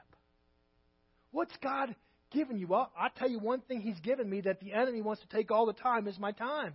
What's 1.31 1.55
God 1.63 1.95
given 2.31 2.57
you? 2.57 2.67
Well, 2.67 2.91
I'll 2.99 3.09
tell 3.09 3.29
you 3.29 3.39
one 3.39 3.61
thing 3.61 3.81
He's 3.81 3.99
given 4.01 4.29
me 4.29 4.41
that 4.41 4.59
the 4.59 4.73
enemy 4.73 5.01
wants 5.01 5.21
to 5.21 5.27
take 5.35 5.49
all 5.49 5.65
the 5.65 5.73
time 5.73 6.07
is 6.07 6.19
my 6.19 6.31
time. 6.31 6.73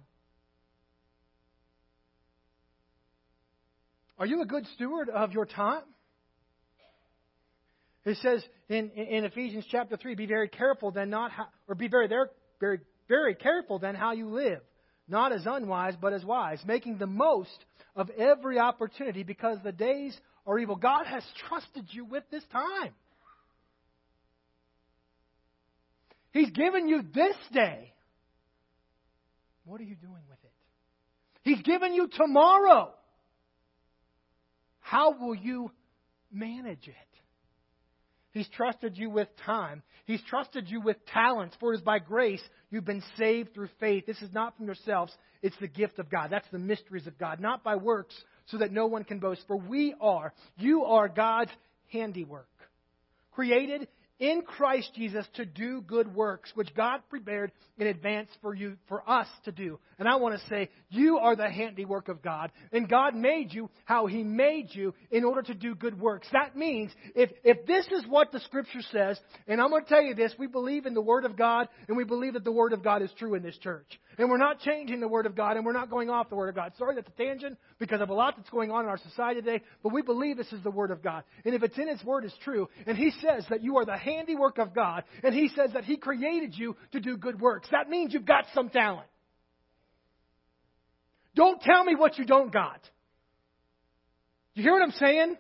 Are 4.23 4.27
you 4.27 4.41
a 4.41 4.47
good 4.47 4.65
steward 4.77 5.09
of 5.09 5.33
your 5.33 5.47
time? 5.47 5.83
It 8.05 8.19
says 8.19 8.41
in, 8.69 8.91
in 8.91 9.25
Ephesians 9.25 9.65
chapter 9.69 9.97
3, 9.97 10.15
be 10.15 10.27
very 10.27 10.49
careful 10.49 10.93
then 10.93 11.11
not 11.11 11.33
how, 11.33 11.49
or 11.67 11.75
be 11.75 11.89
very, 11.89 12.07
very, 12.07 12.79
very 13.09 13.35
careful 13.35 13.81
then 13.81 13.97
how 13.97 14.13
you 14.13 14.29
live. 14.29 14.61
Not 15.09 15.33
as 15.33 15.45
unwise, 15.45 15.95
but 16.01 16.13
as 16.13 16.25
wise, 16.25 16.61
making 16.65 16.99
the 16.99 17.07
most 17.09 17.51
of 17.97 18.11
every 18.11 18.61
opportunity 18.61 19.25
because 19.25 19.59
the 19.65 19.73
days 19.73 20.17
are 20.47 20.57
evil. 20.57 20.77
God 20.77 21.05
has 21.07 21.25
trusted 21.49 21.87
you 21.91 22.05
with 22.05 22.23
this 22.31 22.45
time. 22.53 22.93
He's 26.31 26.51
given 26.51 26.87
you 26.87 27.03
this 27.13 27.35
day. 27.53 27.93
What 29.65 29.81
are 29.81 29.85
you 29.85 29.97
doing 29.97 30.23
with 30.31 30.39
it? 30.45 30.53
He's 31.43 31.63
given 31.63 31.93
you 31.93 32.07
tomorrow. 32.07 32.95
How 34.93 35.13
will 35.19 35.35
you 35.35 35.71
manage 36.31 36.87
it? 36.87 36.95
He's 38.33 38.49
trusted 38.51 38.99
you 38.99 39.09
with 39.09 39.27
time. 39.47 39.83
He's 40.05 40.21
trusted 40.29 40.69
you 40.69 40.83
with 40.83 40.99
talents, 41.07 41.57
for 41.59 41.73
it 41.73 41.79
is 41.79 41.83
by 41.83 41.99
grace 41.99 42.43
you've 42.71 42.85
been 42.85 43.03
saved 43.17 43.55
through 43.55 43.71
faith. 43.81 44.05
This 44.05 44.21
is 44.21 44.35
not 44.35 44.55
from 44.55 44.67
yourselves, 44.67 45.11
it's 45.41 45.57
the 45.63 45.67
gift 45.67 45.99
of 45.99 46.11
God. 46.11 46.29
That's 46.31 46.49
the 46.53 46.59
mysteries 46.59 47.07
of 47.07 47.17
God, 47.17 47.41
not 47.41 47.65
by 47.65 47.77
works, 47.77 48.15
so 48.49 48.59
that 48.59 48.71
no 48.71 48.87
one 48.87 49.05
can 49.05 49.19
boast. 49.19 49.41
For 49.47 49.57
we 49.57 49.95
are, 49.99 50.35
you 50.59 50.85
are 50.85 51.09
God's 51.09 51.53
handiwork, 51.91 52.51
created 53.31 53.89
in 54.19 54.43
Christ 54.43 54.93
Jesus 54.95 55.27
to 55.35 55.45
do 55.45 55.81
good 55.81 56.15
works, 56.15 56.51
which 56.55 56.75
God 56.75 57.01
prepared 57.11 57.53
in 57.79 57.87
advance 57.87 58.29
for 58.41 58.55
you, 58.55 58.77
for 58.89 59.09
us 59.09 59.27
to 59.45 59.53
do. 59.53 59.79
And 59.99 60.09
I 60.09 60.17
want 60.17 60.39
to 60.39 60.49
say, 60.49 60.69
you 60.91 61.19
are 61.19 61.35
the 61.35 61.51
handiwork 61.51 62.09
of 62.09 62.23
God, 62.23 62.53
and 62.73 62.89
God 62.89 63.15
made 63.15 63.53
you 63.53 63.71
how 63.85 64.07
He 64.07 64.23
made 64.23 64.69
you 64.71 64.95
in 65.11 65.25
order 65.25 65.43
to 65.43 65.55
do 65.55 65.75
good 65.75 65.99
works. 65.99 66.29
That 66.33 66.57
means 66.57 66.93
if, 67.15 67.31
if 67.43 67.67
this 67.67 67.87
is 67.87 68.05
what 68.09 68.31
the 68.33 68.41
Scripture 68.41 68.83
says, 68.93 69.19
and 69.49 69.61
I'm 69.61 69.71
going 69.71 69.83
to 69.83 69.89
tell 69.89 70.03
you 70.03 70.15
this, 70.15 70.35
we 70.39 70.47
believe 70.47 70.87
in 70.87 70.95
the 70.95 71.01
Word 71.01 71.25
of 71.25 71.37
God, 71.37 71.69
and 71.89 71.97
we 71.97 72.05
believe 72.05 72.35
that 72.35 72.45
the 72.45 72.53
Word 72.53 72.73
of 72.73 72.85
God 72.85 73.03
is 73.03 73.11
true 73.19 73.35
in 73.35 73.43
this 73.43 73.59
church. 73.59 74.01
And 74.19 74.29
we're 74.29 74.37
not 74.37 74.61
changing 74.61 75.01
the 75.01 75.09
Word 75.09 75.27
of 75.27 75.35
God, 75.35 75.57
and 75.57 75.65
we're 75.65 75.73
not 75.73 75.91
going 75.91 76.11
off 76.11 76.29
the 76.29 76.37
Word 76.37 76.51
of 76.51 76.55
God. 76.55 76.73
Sorry, 76.79 76.95
that's 76.95 77.09
a 77.09 77.23
tangent 77.23 77.59
because 77.79 78.01
of 78.01 78.11
a 78.11 78.15
lot 78.15 78.35
that's 78.37 78.51
going 78.51 78.71
on 78.71 78.85
in 78.85 78.91
our 78.91 78.99
society 78.99 79.41
today, 79.41 79.65
but 79.83 79.93
we 79.93 80.03
believe 80.03 80.37
this 80.37 80.53
is 80.53 80.63
the 80.63 80.71
Word 80.71 80.91
of 80.91 81.03
God. 81.03 81.25
And 81.45 81.55
if 81.55 81.63
it's 81.63 81.79
in 81.79 81.89
His 81.89 82.05
Word, 82.05 82.25
it's 82.25 82.37
true. 82.45 82.69
And 82.87 82.97
He 82.97 83.11
says 83.23 83.45
that 83.51 83.63
you 83.63 83.79
are 83.79 83.85
the 83.85 83.97
handiwork 84.15 84.59
of 84.59 84.75
God, 84.75 85.05
and 85.23 85.35
He 85.35 85.49
says 85.49 85.71
that 85.75 85.85
He 85.85 85.97
created 85.97 86.57
you 86.57 86.77
to 86.93 87.01
do 87.01 87.17
good 87.17 87.41
works. 87.41 87.69
That 87.71 87.89
means 87.89 88.13
you've 88.13 88.25
got 88.25 88.45
some 88.55 88.69
talent. 88.69 89.07
Don't 91.35 91.61
tell 91.61 91.85
me 91.85 91.95
what 91.95 92.19
you 92.19 92.25
don't 92.25 92.53
got. 92.53 92.81
You 94.55 94.63
hear 94.63 94.73
what 94.73 94.83
I'm 94.83 94.93
saying? 94.93 95.37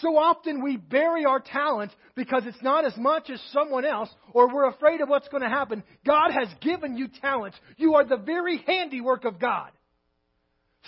So 0.00 0.16
often 0.16 0.62
we 0.62 0.76
bury 0.76 1.24
our 1.24 1.38
talent 1.38 1.92
because 2.16 2.42
it's 2.44 2.62
not 2.62 2.84
as 2.84 2.96
much 2.96 3.30
as 3.30 3.40
someone 3.52 3.84
else 3.84 4.08
or 4.32 4.52
we're 4.52 4.68
afraid 4.68 5.00
of 5.00 5.08
what's 5.08 5.28
going 5.28 5.42
to 5.42 5.48
happen. 5.48 5.84
God 6.04 6.32
has 6.32 6.48
given 6.60 6.96
you 6.96 7.08
talent. 7.20 7.54
You 7.76 7.94
are 7.94 8.04
the 8.04 8.16
very 8.16 8.64
handiwork 8.66 9.24
of 9.24 9.38
God. 9.38 9.70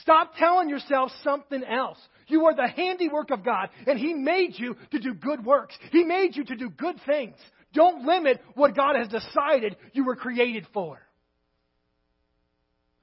Stop 0.01 0.35
telling 0.37 0.69
yourself 0.69 1.13
something 1.23 1.63
else. 1.63 1.99
You 2.29 2.47
are 2.47 2.55
the 2.55 2.69
handiwork 2.69 3.31
of 3.31 3.45
God, 3.45 3.71
and 3.87 3.99
He 3.99 4.15
made 4.15 4.55
you 4.57 4.77
to 4.93 4.99
do 4.99 5.15
good 5.15 5.45
works. 5.45 5.75
He 5.91 6.05
made 6.05 6.37
you 6.37 6.45
to 6.45 6.57
do 6.57 6.71
good 6.71 6.97
things. 7.07 7.37
Don't 7.75 8.07
limit 8.07 8.41
what 8.55 8.77
God 8.77 8.97
has 8.97 9.09
decided 9.09 9.77
you 9.93 10.05
were 10.05 10.17
created 10.17 10.67
for. 10.73 11.01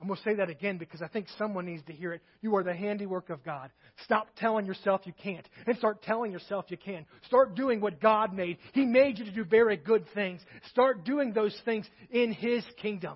I'm 0.01 0.07
going 0.07 0.17
to 0.17 0.23
say 0.23 0.35
that 0.35 0.49
again 0.49 0.77
because 0.77 1.01
I 1.01 1.07
think 1.07 1.27
someone 1.37 1.65
needs 1.65 1.83
to 1.85 1.93
hear 1.93 2.13
it. 2.13 2.21
You 2.41 2.55
are 2.57 2.63
the 2.63 2.75
handiwork 2.75 3.29
of 3.29 3.43
God. 3.43 3.71
Stop 4.03 4.27
telling 4.37 4.65
yourself 4.65 5.01
you 5.05 5.13
can't 5.13 5.47
and 5.65 5.77
start 5.77 6.03
telling 6.03 6.31
yourself 6.31 6.65
you 6.67 6.77
can. 6.77 7.05
Start 7.27 7.55
doing 7.55 7.81
what 7.81 8.01
God 8.01 8.33
made. 8.33 8.57
He 8.73 8.85
made 8.85 9.17
you 9.17 9.25
to 9.25 9.31
do 9.31 9.43
very 9.43 9.77
good 9.77 10.05
things. 10.13 10.41
Start 10.69 11.05
doing 11.05 11.33
those 11.33 11.57
things 11.65 11.87
in 12.11 12.33
His 12.33 12.63
kingdom. 12.81 13.15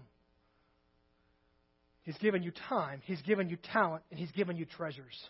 He's 2.04 2.17
given 2.17 2.41
you 2.41 2.52
time, 2.69 3.02
He's 3.04 3.22
given 3.22 3.50
you 3.50 3.58
talent, 3.72 4.04
and 4.10 4.19
He's 4.19 4.32
given 4.32 4.56
you 4.56 4.65
treasures. 4.65 5.30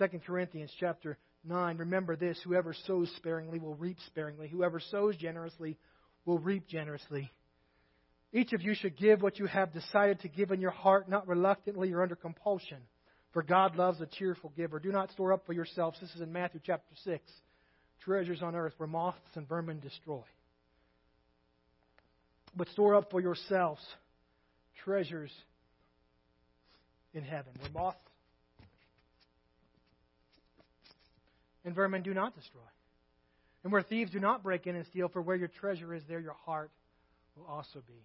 2 0.00 0.20
Corinthians 0.26 0.72
chapter 0.80 1.18
9, 1.44 1.76
remember 1.76 2.16
this 2.16 2.40
whoever 2.42 2.74
sows 2.86 3.12
sparingly 3.16 3.58
will 3.58 3.74
reap 3.74 3.98
sparingly, 4.06 4.48
whoever 4.48 4.80
sows 4.80 5.14
generously 5.16 5.76
will 6.24 6.38
reap 6.38 6.66
generously. 6.66 7.30
Each 8.32 8.52
of 8.54 8.62
you 8.62 8.74
should 8.74 8.96
give 8.96 9.20
what 9.20 9.38
you 9.38 9.46
have 9.46 9.72
decided 9.72 10.20
to 10.20 10.28
give 10.28 10.52
in 10.52 10.60
your 10.60 10.70
heart, 10.70 11.08
not 11.08 11.28
reluctantly 11.28 11.92
or 11.92 12.02
under 12.02 12.16
compulsion. 12.16 12.78
For 13.32 13.42
God 13.42 13.76
loves 13.76 14.00
a 14.00 14.06
cheerful 14.06 14.52
giver. 14.56 14.78
Do 14.80 14.90
not 14.90 15.10
store 15.10 15.32
up 15.32 15.44
for 15.46 15.52
yourselves. 15.52 15.98
This 16.00 16.10
is 16.14 16.20
in 16.20 16.32
Matthew 16.32 16.60
chapter 16.64 16.94
6. 17.04 17.22
Treasures 18.04 18.42
on 18.42 18.54
earth 18.54 18.72
where 18.78 18.86
moths 18.88 19.18
and 19.34 19.48
vermin 19.48 19.80
destroy. 19.80 20.22
But 22.56 22.68
store 22.68 22.94
up 22.94 23.10
for 23.10 23.20
yourselves 23.20 23.82
treasures 24.84 25.30
in 27.12 27.22
heaven 27.22 27.52
where 27.60 27.70
moths 27.84 28.09
and 31.64 31.74
vermin 31.74 32.02
do 32.02 32.14
not 32.14 32.34
destroy. 32.34 32.60
And 33.62 33.72
where 33.72 33.82
thieves 33.82 34.10
do 34.10 34.20
not 34.20 34.42
break 34.42 34.66
in 34.66 34.76
and 34.76 34.86
steal, 34.86 35.08
for 35.08 35.20
where 35.20 35.36
your 35.36 35.48
treasure 35.48 35.92
is, 35.94 36.02
there 36.08 36.20
your 36.20 36.36
heart 36.46 36.70
will 37.36 37.46
also 37.46 37.80
be. 37.86 38.02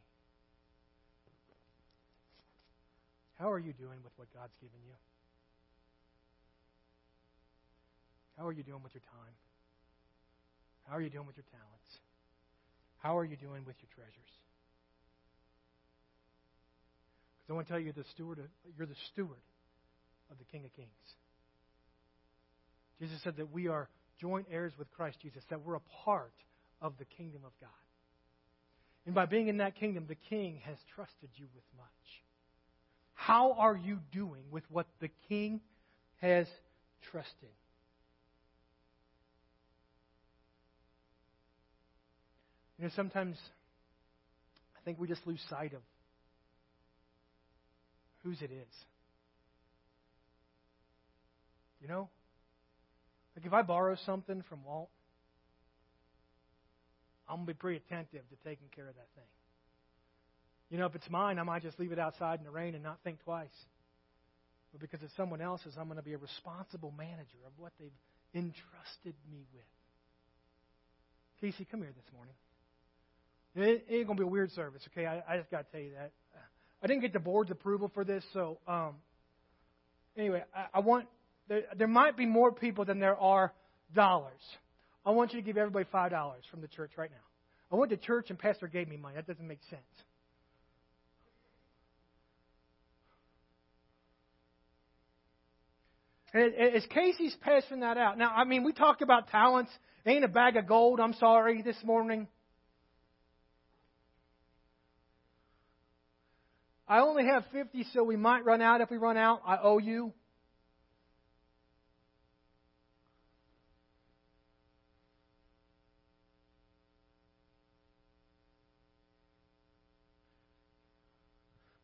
How 3.39 3.51
are 3.51 3.59
you 3.59 3.73
doing 3.73 3.99
with 4.03 4.13
what 4.17 4.27
God's 4.33 4.55
given 4.61 4.79
you? 4.85 4.93
How 8.37 8.47
are 8.47 8.51
you 8.51 8.63
doing 8.63 8.83
with 8.83 8.93
your 8.93 9.03
time? 9.11 9.35
How 10.87 10.97
are 10.97 11.01
you 11.01 11.09
doing 11.09 11.25
with 11.25 11.37
your 11.37 11.45
talents? 11.51 11.89
How 12.99 13.17
are 13.17 13.25
you 13.25 13.35
doing 13.37 13.63
with 13.65 13.75
your 13.81 13.89
treasures? 13.95 14.31
Because 17.41 17.49
I 17.49 17.53
want 17.53 17.67
to 17.67 17.73
tell 17.73 17.79
you, 17.79 17.91
the 17.91 18.03
steward 18.11 18.39
you're 18.77 18.87
the 18.87 18.95
steward 19.13 19.43
of 20.31 20.37
the 20.37 20.45
King 20.45 20.65
of 20.65 20.75
Kings. 20.75 20.89
Jesus 22.99 23.21
said 23.23 23.37
that 23.37 23.51
we 23.51 23.67
are 23.67 23.89
joint 24.19 24.47
heirs 24.51 24.73
with 24.77 24.91
Christ 24.91 25.17
Jesus, 25.21 25.43
that 25.49 25.61
we're 25.61 25.75
a 25.75 25.81
part 26.03 26.33
of 26.81 26.93
the 26.97 27.05
kingdom 27.05 27.41
of 27.45 27.51
God. 27.59 27.69
And 29.05 29.13
by 29.13 29.25
being 29.25 29.47
in 29.47 29.57
that 29.57 29.75
kingdom, 29.75 30.05
the 30.07 30.15
king 30.15 30.61
has 30.65 30.77
trusted 30.95 31.29
you 31.35 31.45
with 31.53 31.63
much. 31.77 31.85
How 33.13 33.53
are 33.53 33.75
you 33.75 33.99
doing 34.11 34.43
with 34.51 34.63
what 34.69 34.87
the 34.99 35.09
king 35.29 35.61
has 36.21 36.47
trusted? 37.11 37.49
You 42.77 42.85
know, 42.85 42.91
sometimes 42.95 43.37
I 44.75 44.83
think 44.83 44.99
we 44.99 45.07
just 45.07 45.25
lose 45.25 45.41
sight 45.49 45.73
of 45.73 45.81
whose 48.23 48.41
it 48.41 48.51
is. 48.51 48.73
You 51.81 51.87
know? 51.87 52.09
Like 53.35 53.45
if 53.45 53.53
I 53.53 53.61
borrow 53.61 53.95
something 54.05 54.43
from 54.49 54.63
Walt, 54.63 54.89
I'm 57.27 57.41
to 57.41 57.45
be 57.45 57.53
pretty 57.53 57.77
attentive 57.77 58.21
to 58.29 58.35
taking 58.47 58.67
care 58.75 58.87
of 58.87 58.95
that 58.95 59.07
thing. 59.15 59.25
You 60.69 60.77
know, 60.77 60.85
if 60.85 60.95
it's 60.95 61.09
mine, 61.09 61.39
I 61.39 61.43
might 61.43 61.61
just 61.61 61.79
leave 61.79 61.91
it 61.91 61.99
outside 61.99 62.39
in 62.39 62.45
the 62.45 62.51
rain 62.51 62.75
and 62.75 62.83
not 62.83 62.99
think 63.03 63.23
twice. 63.23 63.47
But 64.71 64.81
because 64.81 65.01
it's 65.03 65.15
someone 65.15 65.41
else's, 65.41 65.73
I'm 65.77 65.85
going 65.85 65.97
to 65.97 66.03
be 66.03 66.13
a 66.13 66.17
responsible 66.17 66.93
manager 66.97 67.37
of 67.45 67.53
what 67.57 67.71
they've 67.79 67.89
entrusted 68.33 69.15
me 69.31 69.45
with. 69.53 69.63
Casey, 71.41 71.65
come 71.69 71.81
here 71.81 71.93
this 71.95 72.13
morning. 72.13 72.33
It 73.55 73.85
ain't 73.89 74.07
going 74.07 74.17
to 74.17 74.23
be 74.23 74.27
a 74.27 74.27
weird 74.27 74.51
service, 74.51 74.81
okay? 74.91 75.05
I, 75.05 75.23
I 75.27 75.37
just 75.37 75.49
got 75.49 75.65
to 75.65 75.71
tell 75.71 75.81
you 75.81 75.91
that. 75.97 76.11
I 76.83 76.87
didn't 76.87 77.01
get 77.01 77.13
the 77.13 77.19
board's 77.19 77.51
approval 77.51 77.89
for 77.93 78.03
this, 78.03 78.23
so 78.33 78.59
um, 78.67 78.95
anyway, 80.17 80.43
I, 80.53 80.65
I 80.75 80.79
want 80.81 81.07
there, 81.47 81.63
there 81.77 81.87
might 81.87 82.17
be 82.17 82.25
more 82.25 82.51
people 82.51 82.85
than 82.85 82.99
there 82.99 83.17
are 83.17 83.53
dollars. 83.93 84.33
I 85.05 85.11
want 85.11 85.33
you 85.33 85.39
to 85.39 85.45
give 85.45 85.57
everybody 85.57 85.85
$5 85.93 86.31
from 86.49 86.61
the 86.61 86.67
church 86.67 86.91
right 86.97 87.11
now. 87.11 87.17
I 87.71 87.75
went 87.75 87.91
to 87.91 87.97
church 87.97 88.29
and 88.29 88.39
pastor 88.39 88.67
gave 88.67 88.87
me 88.87 88.97
money. 88.97 89.15
That 89.15 89.27
doesn't 89.27 89.47
make 89.47 89.59
sense. 89.69 89.81
And 96.33 96.53
as 96.53 96.85
Casey's 96.89 97.35
passing 97.41 97.79
that 97.79 97.97
out, 97.97 98.17
now, 98.17 98.29
I 98.35 98.43
mean, 98.43 98.63
we 98.63 98.73
talked 98.73 99.01
about 99.01 99.29
talents. 99.29 99.71
Ain't 100.05 100.25
a 100.25 100.27
bag 100.27 100.57
of 100.57 100.67
gold, 100.67 100.99
I'm 100.99 101.13
sorry, 101.13 101.61
this 101.61 101.77
morning. 101.83 102.27
I 106.87 106.99
only 106.99 107.25
have 107.25 107.45
50, 107.53 107.85
so 107.93 108.03
we 108.03 108.17
might 108.17 108.45
run 108.45 108.61
out. 108.61 108.81
If 108.81 108.91
we 108.91 108.97
run 108.97 109.17
out, 109.17 109.41
I 109.45 109.57
owe 109.61 109.77
you. 109.77 110.13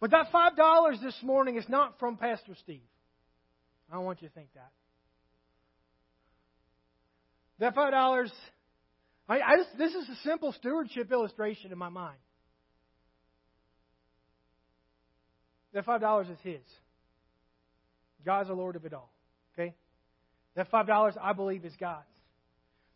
But 0.02 0.10
that 0.12 0.32
$5 0.34 1.02
this 1.02 1.16
morning 1.22 1.58
is 1.58 1.70
not 1.70 2.00
from 2.00 2.18
Pastor 2.18 2.54
Steve. 2.64 2.82
I 3.90 3.96
don't 3.96 4.04
want 4.04 4.22
you 4.22 4.28
to 4.28 4.34
think 4.34 4.48
that. 4.56 4.72
That 7.60 7.76
$5, 7.76 8.32
I, 9.30 9.40
I 9.40 9.58
just, 9.58 9.70
this 9.78 9.94
is 9.94 10.10
a 10.10 10.16
simple 10.24 10.54
stewardship 10.54 11.12
illustration 11.12 11.72
in 11.72 11.78
my 11.78 11.90
mind. 11.90 12.18
That 15.74 15.86
$5 15.86 16.32
is 16.32 16.38
His. 16.42 16.62
God's 18.26 18.50
the 18.50 18.56
Lord 18.56 18.76
of 18.76 18.86
it 18.86 18.94
all. 18.94 19.14
Okay? 19.54 19.76
That 20.56 20.72
$5 20.72 21.18
I 21.22 21.34
believe 21.34 21.64
is 21.64 21.74
God's. 21.80 22.06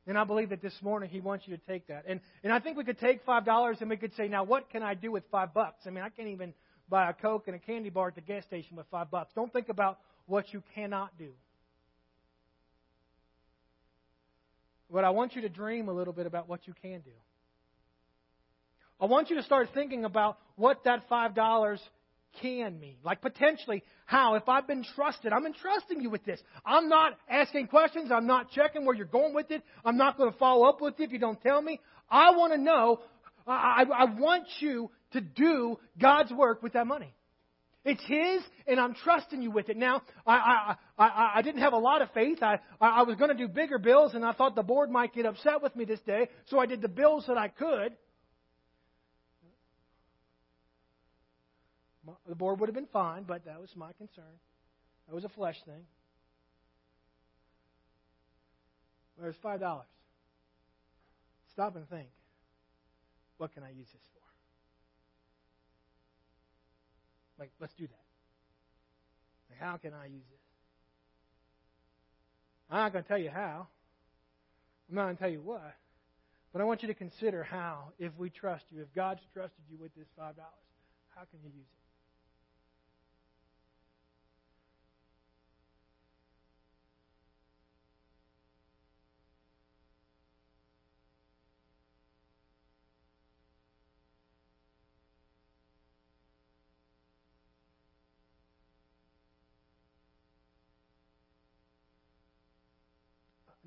And 0.07 0.17
I 0.17 0.23
believe 0.23 0.49
that 0.49 0.61
this 0.63 0.75
morning 0.81 1.09
He 1.11 1.19
wants 1.19 1.47
you 1.47 1.55
to 1.55 1.61
take 1.67 1.87
that. 1.87 2.05
And, 2.07 2.19
and 2.43 2.51
I 2.51 2.59
think 2.59 2.77
we 2.77 2.83
could 2.83 2.99
take 2.99 3.23
$5 3.27 3.81
and 3.81 3.89
we 3.91 3.97
could 3.97 4.15
say, 4.15 4.27
now 4.27 4.43
what 4.43 4.71
can 4.71 4.81
I 4.81 4.95
do 4.95 5.11
with 5.11 5.23
5 5.29 5.53
bucks? 5.53 5.83
I 5.85 5.91
mean, 5.91 6.03
I 6.03 6.09
can't 6.09 6.29
even 6.29 6.55
buy 6.89 7.09
a 7.09 7.13
Coke 7.13 7.47
and 7.47 7.55
a 7.55 7.59
candy 7.59 7.89
bar 7.89 8.09
at 8.09 8.15
the 8.15 8.21
gas 8.21 8.43
station 8.45 8.75
with 8.77 8.85
five 8.91 9.09
bucks. 9.09 9.31
Don't 9.35 9.51
think 9.51 9.69
about 9.69 9.99
what 10.27 10.53
you 10.53 10.63
cannot 10.73 11.17
do. 11.17 11.29
But 14.91 15.03
I 15.03 15.09
want 15.09 15.35
you 15.35 15.41
to 15.41 15.49
dream 15.49 15.89
a 15.89 15.93
little 15.93 16.13
bit 16.13 16.25
about 16.25 16.47
what 16.47 16.67
you 16.67 16.73
can 16.81 17.01
do. 17.01 17.11
I 18.99 19.05
want 19.05 19.29
you 19.29 19.35
to 19.35 19.43
start 19.43 19.69
thinking 19.73 20.05
about 20.05 20.37
what 20.55 20.83
that 20.85 21.09
$5 21.09 21.79
can 22.41 22.79
mean. 22.79 22.95
Like 23.03 23.21
potentially 23.21 23.83
how, 24.05 24.35
if 24.35 24.47
I've 24.47 24.67
been 24.67 24.85
trusted, 24.95 25.33
I'm 25.33 25.45
entrusting 25.45 26.01
you 26.01 26.09
with 26.09 26.23
this. 26.23 26.39
I'm 26.65 26.87
not 26.87 27.17
asking 27.29 27.67
questions. 27.67 28.11
I'm 28.11 28.27
not 28.27 28.51
checking 28.51 28.85
where 28.85 28.95
you're 28.95 29.05
going 29.05 29.33
with 29.33 29.51
it. 29.51 29.63
I'm 29.83 29.97
not 29.97 30.17
going 30.17 30.31
to 30.31 30.37
follow 30.37 30.67
up 30.67 30.81
with 30.81 30.95
you 30.97 31.05
if 31.05 31.11
you 31.11 31.19
don't 31.19 31.41
tell 31.41 31.61
me. 31.61 31.79
I 32.09 32.31
want 32.31 32.53
to 32.53 32.59
know. 32.59 32.99
I, 33.47 33.83
I, 33.83 34.03
I 34.03 34.05
want 34.05 34.47
you 34.59 34.89
to 35.15 35.21
do 35.21 35.79
God's 35.99 36.31
work 36.31 36.63
with 36.63 36.73
that 36.73 36.87
money. 36.87 37.13
It's 37.83 38.03
His, 38.07 38.41
and 38.67 38.79
I'm 38.79 38.95
trusting 38.95 39.41
you 39.41 39.51
with 39.51 39.69
it. 39.69 39.77
Now, 39.77 40.01
I, 40.25 40.75
I, 40.97 41.03
I, 41.03 41.31
I 41.35 41.41
didn't 41.43 41.61
have 41.61 41.73
a 41.73 41.77
lot 41.77 42.01
of 42.01 42.11
faith. 42.13 42.41
I, 42.41 42.59
I 42.81 43.03
was 43.03 43.15
going 43.15 43.29
to 43.29 43.37
do 43.37 43.47
bigger 43.47 43.77
bills, 43.77 44.15
and 44.15 44.25
I 44.25 44.33
thought 44.33 44.55
the 44.55 44.63
board 44.63 44.89
might 44.89 45.13
get 45.13 45.25
upset 45.25 45.61
with 45.61 45.75
me 45.75 45.85
this 45.85 45.99
day, 46.01 46.29
so 46.47 46.59
I 46.59 46.65
did 46.65 46.81
the 46.81 46.87
bills 46.87 47.25
that 47.27 47.37
I 47.37 47.47
could. 47.47 47.93
The 52.27 52.35
board 52.35 52.59
would 52.59 52.69
have 52.69 52.75
been 52.75 52.87
fine, 52.91 53.23
but 53.23 53.45
that 53.45 53.59
was 53.59 53.69
my 53.75 53.91
concern. 53.93 54.33
That 55.07 55.13
was 55.13 55.23
a 55.23 55.29
flesh 55.29 55.57
thing. 55.65 55.83
There's 59.19 59.35
five 59.41 59.59
dollars. 59.59 59.85
Stop 61.53 61.75
and 61.75 61.87
think. 61.89 62.09
What 63.37 63.53
can 63.53 63.63
I 63.63 63.69
use 63.69 63.87
this 63.91 64.01
for? 64.13 64.14
Like, 67.39 67.51
let's 67.59 67.73
do 67.73 67.87
that. 67.87 68.05
Like, 69.49 69.59
how 69.59 69.77
can 69.77 69.93
I 69.93 70.05
use 70.05 70.23
this? 70.29 70.39
I'm 72.69 72.77
not 72.77 72.93
going 72.93 73.03
to 73.03 73.07
tell 73.07 73.17
you 73.17 73.29
how. 73.29 73.67
I'm 74.89 74.95
not 74.95 75.03
going 75.03 75.15
to 75.17 75.21
tell 75.21 75.31
you 75.31 75.41
what. 75.41 75.75
But 76.51 76.61
I 76.61 76.65
want 76.65 76.81
you 76.81 76.87
to 76.87 76.93
consider 76.93 77.43
how, 77.43 77.89
if 77.99 78.11
we 78.17 78.29
trust 78.29 78.65
you, 78.71 78.81
if 78.81 78.93
God's 78.95 79.21
trusted 79.33 79.63
you 79.69 79.77
with 79.77 79.93
this 79.95 80.07
$5, 80.19 80.33
how 81.15 81.21
can 81.29 81.39
you 81.43 81.49
use 81.49 81.67
it? 81.67 81.84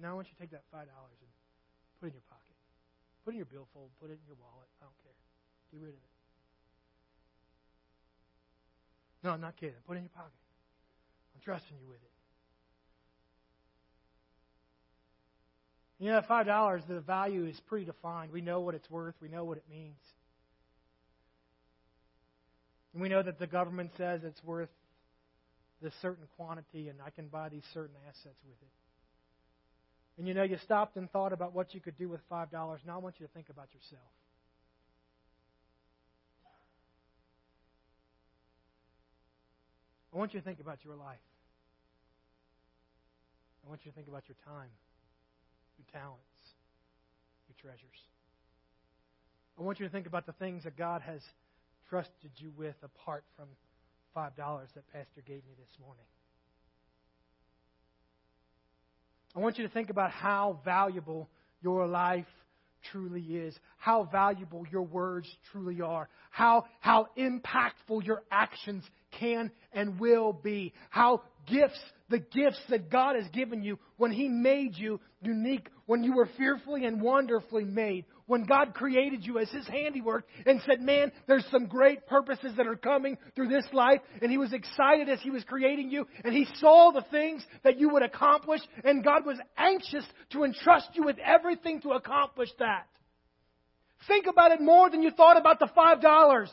Now 0.00 0.12
I 0.12 0.14
want 0.14 0.28
you 0.28 0.34
to 0.34 0.40
take 0.40 0.50
that 0.52 0.62
$5 0.74 0.82
and 0.82 1.30
put 2.00 2.06
it 2.06 2.14
in 2.14 2.14
your 2.14 2.28
pocket. 2.30 2.56
Put 3.24 3.34
it 3.34 3.34
in 3.34 3.38
your 3.38 3.50
billfold. 3.50 3.90
Put 4.00 4.10
it 4.10 4.18
in 4.22 4.26
your 4.26 4.38
wallet. 4.38 4.70
I 4.80 4.86
don't 4.86 4.98
care. 5.02 5.18
Get 5.72 5.80
rid 5.82 5.90
of 5.90 6.00
it. 6.00 6.14
No, 9.24 9.30
I'm 9.30 9.40
not 9.40 9.56
kidding. 9.56 9.74
Put 9.86 9.94
it 9.94 9.98
in 9.98 10.04
your 10.04 10.14
pocket. 10.14 10.38
I'm 11.34 11.42
trusting 11.42 11.76
you 11.80 11.88
with 11.88 11.98
it. 11.98 12.14
You 15.98 16.10
know, 16.10 16.22
five 16.28 16.46
dollars, 16.46 16.82
the 16.88 17.00
value 17.00 17.46
is 17.46 17.58
pretty 17.66 17.84
defined. 17.84 18.30
We 18.30 18.40
know 18.40 18.60
what 18.60 18.76
it's 18.76 18.88
worth. 18.88 19.16
We 19.20 19.28
know 19.28 19.44
what 19.44 19.56
it 19.56 19.64
means. 19.68 19.98
And 22.92 23.02
we 23.02 23.08
know 23.08 23.22
that 23.22 23.40
the 23.40 23.48
government 23.48 23.90
says 23.96 24.20
it's 24.22 24.42
worth 24.44 24.70
this 25.82 25.92
certain 26.00 26.24
quantity, 26.36 26.88
and 26.88 26.98
I 27.04 27.10
can 27.10 27.26
buy 27.26 27.48
these 27.48 27.64
certain 27.74 27.96
assets 28.08 28.38
with 28.46 28.56
it. 28.62 28.87
And 30.18 30.26
you 30.26 30.34
know, 30.34 30.42
you 30.42 30.58
stopped 30.58 30.96
and 30.96 31.10
thought 31.10 31.32
about 31.32 31.54
what 31.54 31.72
you 31.74 31.80
could 31.80 31.96
do 31.96 32.08
with 32.08 32.20
five 32.28 32.50
dollars. 32.50 32.80
Now 32.84 32.96
I 32.96 32.98
want 32.98 33.14
you 33.20 33.26
to 33.26 33.32
think 33.32 33.48
about 33.48 33.68
yourself. 33.72 34.10
I 40.12 40.16
want 40.18 40.34
you 40.34 40.40
to 40.40 40.44
think 40.44 40.58
about 40.58 40.78
your 40.84 40.96
life. 40.96 41.22
I 43.64 43.68
want 43.68 43.82
you 43.84 43.92
to 43.92 43.94
think 43.94 44.08
about 44.08 44.24
your 44.26 44.36
time, 44.44 44.70
your 45.78 45.86
talents, 45.92 46.42
your 47.46 47.54
treasures. 47.60 48.00
I 49.58 49.62
want 49.62 49.78
you 49.78 49.86
to 49.86 49.92
think 49.92 50.06
about 50.06 50.26
the 50.26 50.32
things 50.32 50.64
that 50.64 50.76
God 50.76 51.02
has 51.02 51.20
trusted 51.88 52.30
you 52.38 52.50
with 52.56 52.76
apart 52.82 53.24
from 53.36 53.46
$5 54.16 54.34
that 54.74 54.92
Pastor 54.92 55.20
gave 55.26 55.44
me 55.44 55.54
this 55.58 55.78
morning. 55.80 56.06
I 59.36 59.40
want 59.40 59.58
you 59.58 59.66
to 59.66 59.72
think 59.72 59.90
about 59.90 60.10
how 60.10 60.60
valuable 60.64 61.28
your 61.60 61.86
life 61.86 62.26
truly 62.92 63.20
is, 63.22 63.56
how 63.76 64.08
valuable 64.10 64.64
your 64.70 64.82
words 64.82 65.28
truly 65.52 65.80
are, 65.80 66.08
how, 66.30 66.64
how 66.80 67.08
impactful 67.16 68.04
your 68.04 68.22
actions 68.30 68.84
can 69.18 69.50
and 69.72 69.98
will 69.98 70.32
be, 70.32 70.72
how 70.90 71.22
gifts, 71.46 71.80
the 72.08 72.18
gifts 72.18 72.60
that 72.70 72.90
God 72.90 73.16
has 73.16 73.28
given 73.32 73.62
you 73.62 73.78
when 73.96 74.12
He 74.12 74.28
made 74.28 74.76
you 74.76 75.00
unique, 75.20 75.68
when 75.86 76.02
you 76.02 76.14
were 76.14 76.28
fearfully 76.36 76.84
and 76.84 77.02
wonderfully 77.02 77.64
made, 77.64 78.04
when 78.26 78.44
God 78.44 78.74
created 78.74 79.24
you 79.24 79.38
as 79.38 79.50
His 79.50 79.66
handiwork 79.66 80.26
and 80.46 80.60
said, 80.66 80.80
Man, 80.80 81.12
there's 81.26 81.46
some 81.50 81.66
great 81.66 82.06
purposes 82.06 82.52
that 82.56 82.66
are 82.66 82.76
coming 82.76 83.16
through 83.34 83.48
this 83.48 83.66
life. 83.72 84.00
And 84.22 84.30
He 84.30 84.38
was 84.38 84.52
excited 84.52 85.08
as 85.08 85.20
He 85.20 85.30
was 85.30 85.44
creating 85.44 85.90
you, 85.90 86.06
and 86.24 86.34
He 86.34 86.46
saw 86.56 86.92
the 86.92 87.04
things 87.10 87.44
that 87.64 87.78
you 87.78 87.90
would 87.90 88.02
accomplish, 88.02 88.60
and 88.84 89.04
God 89.04 89.26
was 89.26 89.38
anxious 89.56 90.04
to 90.30 90.44
entrust 90.44 90.88
you 90.94 91.04
with 91.04 91.16
everything 91.18 91.80
to 91.82 91.90
accomplish 91.90 92.50
that. 92.58 92.86
Think 94.06 94.26
about 94.26 94.52
it 94.52 94.60
more 94.60 94.90
than 94.90 95.02
you 95.02 95.10
thought 95.10 95.36
about 95.36 95.58
the 95.58 95.68
$5. 95.76 96.48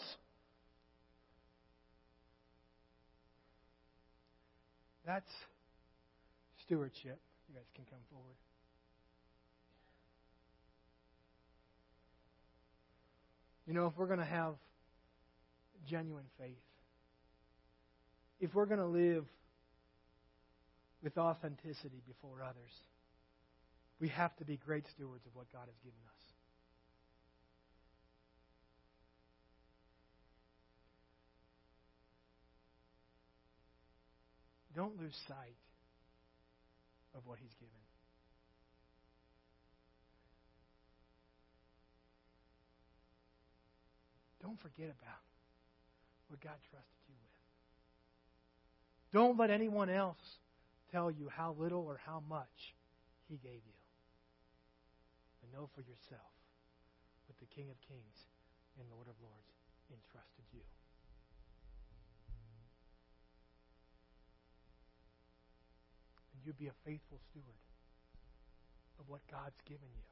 That's 5.06 5.30
stewardship. 6.66 7.20
You 7.48 7.56
guys 7.56 7.66
can 7.76 7.86
come 7.90 8.00
forward. 8.12 8.36
You 13.68 13.74
know, 13.74 13.88
if 13.88 13.94
we're 13.98 14.08
going 14.08 14.20
to 14.20 14.26
have 14.26 14.56
genuine 15.88 16.26
faith, 16.40 16.58
if 18.40 18.54
we're 18.54 18.66
going 18.66 18.80
to 18.80 18.86
live 18.86 19.26
with 21.04 21.18
authenticity 21.18 22.02
before 22.08 22.42
others, 22.44 22.72
we 24.00 24.10
have 24.10 24.36
to 24.38 24.46
be 24.46 24.58
great 24.58 24.86
stewards 24.96 25.26
of 25.26 25.36
what 25.36 25.52
God 25.54 25.66
has 25.66 25.76
given 25.84 26.00
us. 26.08 26.15
Don't 34.76 35.00
lose 35.00 35.16
sight 35.28 35.56
of 37.16 37.26
what 37.26 37.40
He's 37.40 37.54
given. 37.60 37.72
Don't 44.42 44.60
forget 44.60 44.94
about 44.94 45.24
what 46.28 46.42
God 46.42 46.60
trusted 46.70 47.02
you 47.08 47.16
with. 47.16 47.42
Don't 49.14 49.40
let 49.40 49.50
anyone 49.50 49.90
else 49.90 50.22
tell 50.92 51.10
you 51.10 51.30
how 51.32 51.56
little 51.58 51.82
or 51.88 52.00
how 52.06 52.22
much 52.30 52.76
He 53.28 53.38
gave 53.38 53.64
you. 53.66 53.80
And 55.42 55.52
know 55.54 55.70
for 55.74 55.82
yourself 55.82 56.30
what 57.28 57.40
the 57.40 57.50
King 57.56 57.72
of 57.72 57.78
Kings 57.88 58.18
and 58.78 58.86
Lord 58.92 59.08
of 59.08 59.16
Lords 59.24 59.56
entrusted 59.90 60.46
you. 60.54 60.62
You 66.46 66.54
be 66.54 66.68
a 66.68 66.78
faithful 66.86 67.20
steward 67.30 67.60
of 69.00 69.06
what 69.10 69.22
God's 69.30 69.60
given 69.66 69.90
you. 69.94 70.06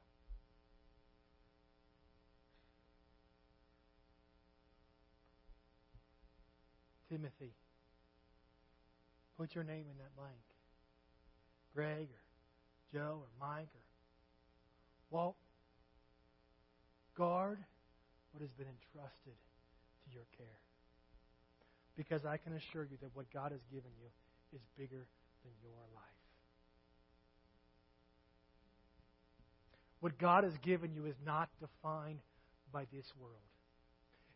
Timothy. 7.08 7.54
Put 9.38 9.54
your 9.54 9.64
name 9.64 9.86
in 9.90 9.98
that 9.98 10.14
blank. 10.16 10.34
Greg 11.74 12.08
or 12.10 12.24
Joe 12.92 13.22
or 13.22 13.30
Mike 13.40 13.68
or 13.74 13.84
Walt. 15.10 15.36
Guard 17.16 17.58
what 18.32 18.40
has 18.40 18.50
been 18.58 18.66
entrusted 18.66 19.34
to 20.04 20.14
your 20.14 20.26
care. 20.36 20.58
Because 21.96 22.24
I 22.26 22.36
can 22.36 22.54
assure 22.54 22.82
you 22.82 22.98
that 23.00 23.10
what 23.14 23.30
God 23.32 23.52
has 23.52 23.60
given 23.70 23.90
you 24.02 24.10
is 24.52 24.62
bigger 24.76 25.06
than 25.44 25.52
your 25.62 25.78
life. 25.94 26.13
What 30.04 30.18
God 30.18 30.44
has 30.44 30.52
given 30.62 30.92
you 30.92 31.06
is 31.06 31.14
not 31.24 31.48
defined 31.60 32.18
by 32.70 32.82
this 32.92 33.06
world, 33.18 33.40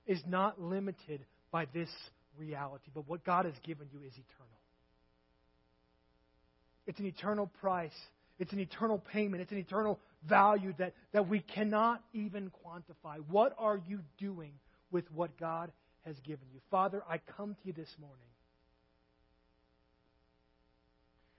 is 0.07 0.19
not 0.27 0.59
limited 0.59 1.21
by 1.51 1.67
this 1.75 1.91
reality, 2.39 2.87
but 2.95 3.07
what 3.07 3.23
God 3.23 3.45
has 3.45 3.53
given 3.65 3.87
you 3.93 3.99
is 3.99 4.15
eternal. 4.15 4.59
It's 6.87 6.99
an 6.99 7.05
eternal 7.05 7.51
price. 7.61 7.93
It's 8.39 8.51
an 8.55 8.61
eternal 8.61 8.97
payment. 9.13 9.43
It's 9.43 9.53
an 9.53 9.59
eternal 9.59 9.99
value 10.27 10.73
that, 10.79 10.95
that 11.13 11.29
we 11.29 11.41
cannot 11.41 12.03
even 12.15 12.51
quantify. 12.65 13.19
What 13.29 13.55
are 13.59 13.79
you 13.87 14.01
doing 14.17 14.53
with 14.91 15.05
what 15.13 15.39
God 15.39 15.71
has 16.07 16.17
given 16.21 16.47
you? 16.55 16.61
Father, 16.71 17.03
I 17.07 17.21
come 17.37 17.55
to 17.55 17.67
you 17.67 17.75
this 17.75 17.95
morning. 18.01 18.17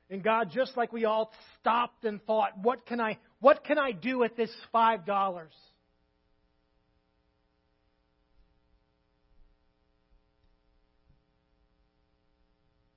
And 0.09 0.23
God, 0.23 0.49
just 0.51 0.75
like 0.75 0.91
we 0.91 1.05
all 1.05 1.31
stopped 1.59 2.03
and 2.03 2.21
thought, 2.23 2.57
what 2.61 2.85
can 2.85 2.99
I, 2.99 3.17
what 3.39 3.63
can 3.63 3.77
I 3.77 3.91
do 3.91 4.17
with 4.17 4.35
this 4.35 4.49
five 4.71 5.05
dollars? 5.05 5.53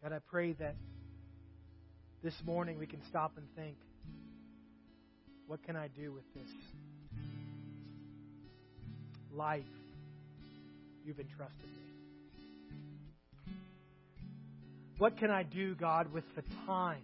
God, 0.02 0.12
I 0.12 0.18
pray 0.30 0.54
that 0.54 0.74
this 2.24 2.34
morning 2.44 2.78
we 2.78 2.86
can 2.86 3.00
stop 3.08 3.32
and 3.36 3.46
think 3.54 3.76
what 5.46 5.62
can 5.64 5.76
I 5.76 5.88
do 5.88 6.12
with 6.12 6.24
this 6.34 6.50
life 9.32 9.62
you've 11.04 11.20
entrusted 11.20 11.62
me? 11.62 11.81
What 14.98 15.18
can 15.18 15.30
I 15.30 15.42
do, 15.42 15.74
God, 15.74 16.12
with 16.12 16.24
the 16.36 16.42
time 16.66 17.02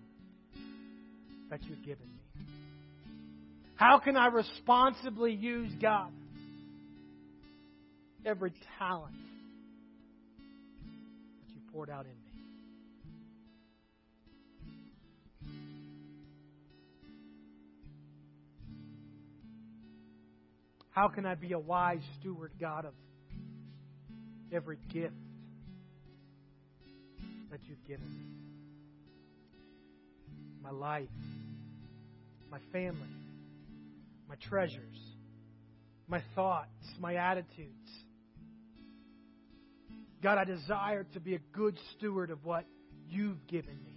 that 1.50 1.62
you've 1.64 1.84
given 1.84 2.06
me? 2.06 2.44
How 3.76 3.98
can 3.98 4.16
I 4.16 4.26
responsibly 4.26 5.32
use, 5.34 5.72
God, 5.80 6.10
every 8.24 8.52
talent 8.78 9.14
that 11.44 11.54
you 11.54 11.60
poured 11.72 11.90
out 11.90 12.04
in 12.04 12.10
me? 12.10 12.28
How 20.90 21.06
can 21.06 21.24
I 21.24 21.36
be 21.36 21.52
a 21.52 21.58
wise 21.58 22.02
steward, 22.18 22.50
God, 22.60 22.84
of 22.84 22.92
every 24.52 24.78
gift 24.92 25.14
that 27.50 27.60
you've 27.66 27.84
given 27.86 28.06
me? 28.06 28.24
My 30.62 30.70
life, 30.70 31.08
my 32.50 32.58
family, 32.72 33.08
my 34.28 34.34
treasures, 34.48 34.98
my 36.06 36.22
thoughts, 36.34 36.68
my 37.00 37.14
attitudes. 37.14 37.90
God, 40.22 40.38
I 40.38 40.44
desire 40.44 41.04
to 41.14 41.20
be 41.20 41.34
a 41.34 41.38
good 41.52 41.78
steward 41.96 42.30
of 42.30 42.44
what 42.44 42.64
you've 43.08 43.46
given 43.46 43.78
me. 43.84 43.94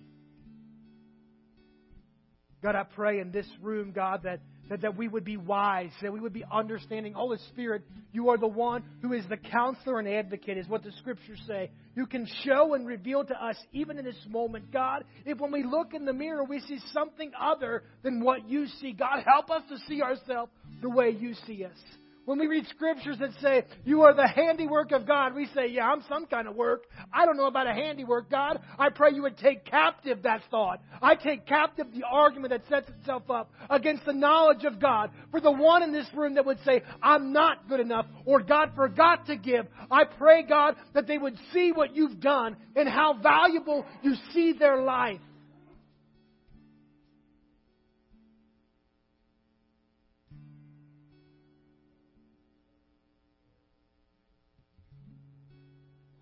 God, 2.62 2.76
I 2.76 2.84
pray 2.84 3.20
in 3.20 3.32
this 3.32 3.47
room, 3.60 3.91
God, 3.91 4.24
that 4.24 4.39
that, 4.72 4.82
that 4.84 4.95
we 4.95 5.09
would 5.09 5.26
be 5.26 5.36
wise, 5.36 5.91
that 6.01 6.13
we 6.13 6.22
would 6.22 6.32
be 6.32 6.45
understanding. 6.49 7.11
Holy 7.11 7.38
Spirit, 7.49 7.84
you 8.13 8.30
are 8.30 8.38
the 8.38 8.47
one 8.47 8.84
who 9.01 9.11
is 9.11 9.26
the 9.28 9.36
counselor 9.36 9.99
and 9.99 10.07
advocate, 10.07 10.57
is 10.57 10.65
what 10.65 10.82
the 10.82 10.93
scriptures 10.99 11.41
say. 11.45 11.69
You 11.93 12.05
can 12.05 12.26
show 12.45 12.74
and 12.74 12.88
reveal 12.88 13.26
to 13.26 13.34
us, 13.34 13.57
even 13.74 13.99
in 13.99 14.05
this 14.05 14.15
moment, 14.30 14.72
God, 14.72 15.03
if 15.26 15.39
when 15.39 15.51
we 15.51 15.63
look 15.63 15.93
in 15.93 16.05
the 16.05 16.13
mirror 16.13 16.45
we 16.45 16.61
see 16.61 16.80
something 16.93 17.32
other 17.39 17.84
than 18.01 18.24
what 18.24 18.49
you 18.49 18.65
see, 18.80 18.93
God, 18.93 19.24
help 19.26 19.51
us 19.51 19.63
to 19.67 19.78
see 19.89 20.01
ourselves 20.01 20.53
the 20.82 20.89
way 20.89 21.09
you 21.09 21.34
see 21.45 21.65
us. 21.65 21.78
When 22.26 22.38
we 22.38 22.47
read 22.47 22.67
scriptures 22.67 23.17
that 23.19 23.32
say, 23.41 23.63
You 23.84 24.03
are 24.03 24.13
the 24.13 24.28
handiwork 24.28 24.91
of 24.91 25.07
God, 25.07 25.34
we 25.34 25.47
say, 25.55 25.67
Yeah, 25.67 25.88
I'm 25.88 26.03
some 26.07 26.28
kind 26.28 26.47
of 26.47 26.55
work. 26.55 26.84
I 27.11 27.26
don't 27.26 27.36
know 27.36 27.47
about 27.47 27.67
a 27.67 27.74
handiwork, 27.74 28.30
God. 28.30 28.59
I 28.78 28.89
pray 28.89 29.11
you 29.13 29.24
would 29.24 29.38
take 29.38 29.65
captive 29.65 30.24
that 30.24 30.41
thought. 30.51 30.82
I 31.01 31.15
take 31.15 31.47
captive 31.47 31.88
the 31.93 32.03
argument 32.05 32.51
that 32.51 32.61
sets 32.69 32.89
itself 32.89 33.30
up 33.30 33.51
against 33.69 34.05
the 34.05 34.13
knowledge 34.13 34.65
of 34.65 34.80
God. 34.80 35.09
For 35.32 35.41
the 35.41 35.51
one 35.51 35.82
in 35.82 35.91
this 35.91 36.07
room 36.13 36.36
that 36.36 36.45
would 36.45 36.59
say, 36.63 36.84
I'm 37.01 37.34
not 37.34 37.67
good 37.67 37.80
enough, 37.80 38.05
or 38.26 38.41
God 38.41 38.72
forgot 38.76 39.26
to 39.26 39.36
give, 39.36 39.65
I 39.89 40.03
pray, 40.03 40.43
God, 40.43 40.76
that 40.93 41.07
they 41.07 41.17
would 41.17 41.38
see 41.53 41.72
what 41.72 41.95
you've 41.95 42.19
done 42.19 42.55
and 42.76 42.88
how 42.88 43.13
valuable 43.22 43.86
you 44.03 44.13
see 44.34 44.53
their 44.53 44.82
life. 44.82 45.19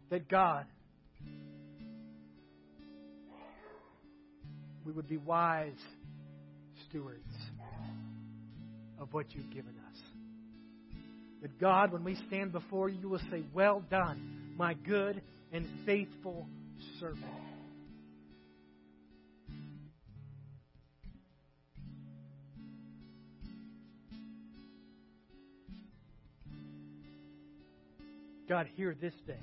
That 0.10 0.28
God, 0.28 0.66
we 4.86 4.92
would 4.92 5.08
be 5.08 5.18
wise 5.18 5.72
stewards 6.90 7.34
of 9.00 9.14
what 9.14 9.34
you've 9.36 9.52
given 9.52 9.76
us. 9.90 9.98
That 11.42 11.60
God, 11.60 11.92
when 11.92 12.04
we 12.04 12.16
stand 12.28 12.52
before 12.52 12.90
you, 12.90 13.08
will 13.08 13.22
say, 13.32 13.44
Well 13.54 13.84
done, 13.90 14.54
my 14.58 14.74
good 14.74 15.22
and 15.52 15.68
faithful 15.86 16.48
servant. 17.00 17.26
God, 28.48 28.68
hear 28.76 28.96
this 29.00 29.14
day 29.28 29.38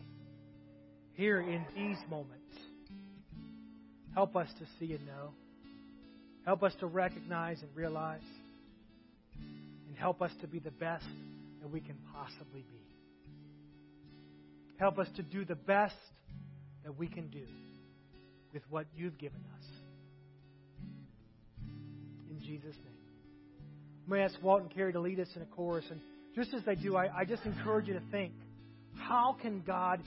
here 1.16 1.40
in 1.40 1.64
these 1.74 1.98
moments. 2.10 2.42
Help 4.14 4.36
us 4.36 4.48
to 4.58 4.66
see 4.78 4.92
and 4.92 5.06
know. 5.06 5.30
Help 6.44 6.62
us 6.62 6.72
to 6.80 6.86
recognize 6.86 7.60
and 7.62 7.70
realize. 7.74 8.20
And 9.88 9.96
help 9.96 10.22
us 10.22 10.30
to 10.42 10.46
be 10.46 10.58
the 10.58 10.70
best 10.70 11.06
that 11.60 11.70
we 11.70 11.80
can 11.80 11.96
possibly 12.12 12.60
be. 12.60 12.80
Help 14.78 14.98
us 14.98 15.08
to 15.16 15.22
do 15.22 15.44
the 15.44 15.54
best 15.54 15.96
that 16.84 16.96
we 16.96 17.08
can 17.08 17.28
do 17.28 17.46
with 18.52 18.62
what 18.70 18.86
you've 18.94 19.18
given 19.18 19.40
us. 19.58 19.64
In 22.30 22.40
Jesus' 22.40 22.76
name. 22.76 22.94
May 24.06 24.16
I'm 24.16 24.20
going 24.20 24.28
to 24.28 24.34
ask 24.34 24.44
Walt 24.44 24.62
and 24.62 24.70
Carrie 24.70 24.92
to 24.92 25.00
lead 25.00 25.18
us 25.18 25.28
in 25.34 25.42
a 25.42 25.46
chorus. 25.46 25.84
And 25.90 26.00
just 26.34 26.54
as 26.54 26.62
they 26.64 26.74
do, 26.74 26.96
I, 26.96 27.08
I 27.18 27.24
just 27.24 27.44
encourage 27.44 27.88
you 27.88 27.94
to 27.94 28.02
think 28.10 28.32
how 28.94 29.36
can 29.40 29.62
God 29.66 30.00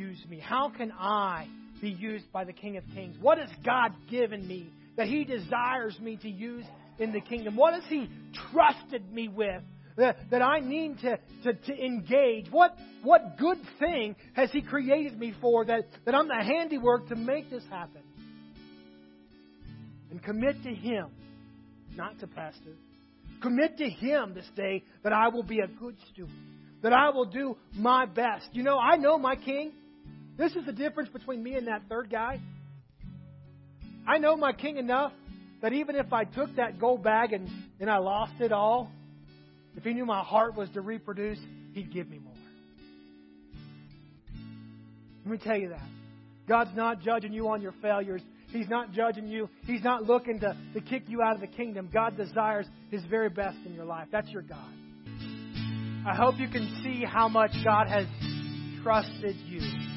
use 0.00 0.24
me? 0.28 0.38
How 0.40 0.70
can 0.70 0.92
I 0.92 1.46
be 1.80 1.90
used 1.90 2.30
by 2.32 2.44
the 2.44 2.52
King 2.52 2.76
of 2.78 2.84
Kings? 2.94 3.16
What 3.20 3.38
has 3.38 3.50
God 3.64 3.92
given 4.10 4.46
me 4.46 4.72
that 4.96 5.06
He 5.06 5.24
desires 5.24 5.98
me 6.00 6.16
to 6.22 6.28
use 6.28 6.64
in 6.98 7.12
the 7.12 7.20
kingdom? 7.20 7.56
What 7.56 7.74
has 7.74 7.84
He 7.88 8.08
trusted 8.50 9.12
me 9.12 9.28
with 9.28 9.62
that, 9.96 10.16
that 10.30 10.42
I 10.42 10.60
need 10.60 10.98
to, 11.00 11.18
to, 11.44 11.52
to 11.52 11.84
engage? 11.84 12.46
What, 12.50 12.76
what 13.02 13.38
good 13.38 13.58
thing 13.78 14.16
has 14.32 14.50
He 14.50 14.62
created 14.62 15.18
me 15.18 15.34
for 15.40 15.64
that, 15.66 15.82
that 16.06 16.14
I'm 16.14 16.28
the 16.28 16.42
handiwork 16.42 17.08
to 17.08 17.16
make 17.16 17.50
this 17.50 17.64
happen? 17.70 18.02
And 20.10 20.22
commit 20.22 20.62
to 20.64 20.74
Him, 20.74 21.08
not 21.94 22.18
to 22.20 22.26
Pastor. 22.26 22.72
Commit 23.42 23.78
to 23.78 23.88
Him 23.88 24.32
this 24.34 24.48
day 24.56 24.82
that 25.04 25.12
I 25.12 25.28
will 25.28 25.44
be 25.44 25.60
a 25.60 25.68
good 25.68 25.96
steward, 26.10 26.30
that 26.82 26.92
I 26.92 27.10
will 27.10 27.26
do 27.26 27.56
my 27.74 28.06
best. 28.06 28.48
You 28.52 28.62
know, 28.62 28.78
I 28.78 28.96
know 28.96 29.18
my 29.18 29.36
King. 29.36 29.72
This 30.40 30.56
is 30.56 30.64
the 30.64 30.72
difference 30.72 31.10
between 31.10 31.42
me 31.42 31.56
and 31.56 31.66
that 31.66 31.82
third 31.90 32.08
guy. 32.10 32.40
I 34.08 34.16
know 34.16 34.38
my 34.38 34.54
king 34.54 34.78
enough 34.78 35.12
that 35.60 35.74
even 35.74 35.96
if 35.96 36.14
I 36.14 36.24
took 36.24 36.56
that 36.56 36.80
gold 36.80 37.04
bag 37.04 37.34
and, 37.34 37.46
and 37.78 37.90
I 37.90 37.98
lost 37.98 38.32
it 38.40 38.50
all, 38.50 38.90
if 39.76 39.84
he 39.84 39.92
knew 39.92 40.06
my 40.06 40.22
heart 40.22 40.56
was 40.56 40.70
to 40.70 40.80
reproduce, 40.80 41.38
he'd 41.74 41.92
give 41.92 42.08
me 42.08 42.18
more. 42.18 42.32
Let 45.26 45.32
me 45.32 45.38
tell 45.44 45.58
you 45.58 45.68
that. 45.68 45.86
God's 46.48 46.74
not 46.74 47.02
judging 47.02 47.34
you 47.34 47.50
on 47.50 47.60
your 47.60 47.74
failures. 47.82 48.22
He's 48.48 48.68
not 48.70 48.92
judging 48.92 49.28
you. 49.28 49.50
He's 49.66 49.84
not 49.84 50.04
looking 50.04 50.40
to, 50.40 50.56
to 50.72 50.80
kick 50.80 51.02
you 51.06 51.20
out 51.20 51.34
of 51.34 51.42
the 51.42 51.48
kingdom. 51.48 51.90
God 51.92 52.16
desires 52.16 52.64
His 52.90 53.04
very 53.10 53.28
best 53.28 53.58
in 53.66 53.74
your 53.74 53.84
life. 53.84 54.08
That's 54.10 54.30
your 54.30 54.42
God. 54.42 54.72
I 56.08 56.14
hope 56.14 56.36
you 56.38 56.48
can 56.48 56.80
see 56.82 57.04
how 57.04 57.28
much 57.28 57.50
God 57.62 57.88
has 57.88 58.06
trusted 58.82 59.36
you. 59.44 59.89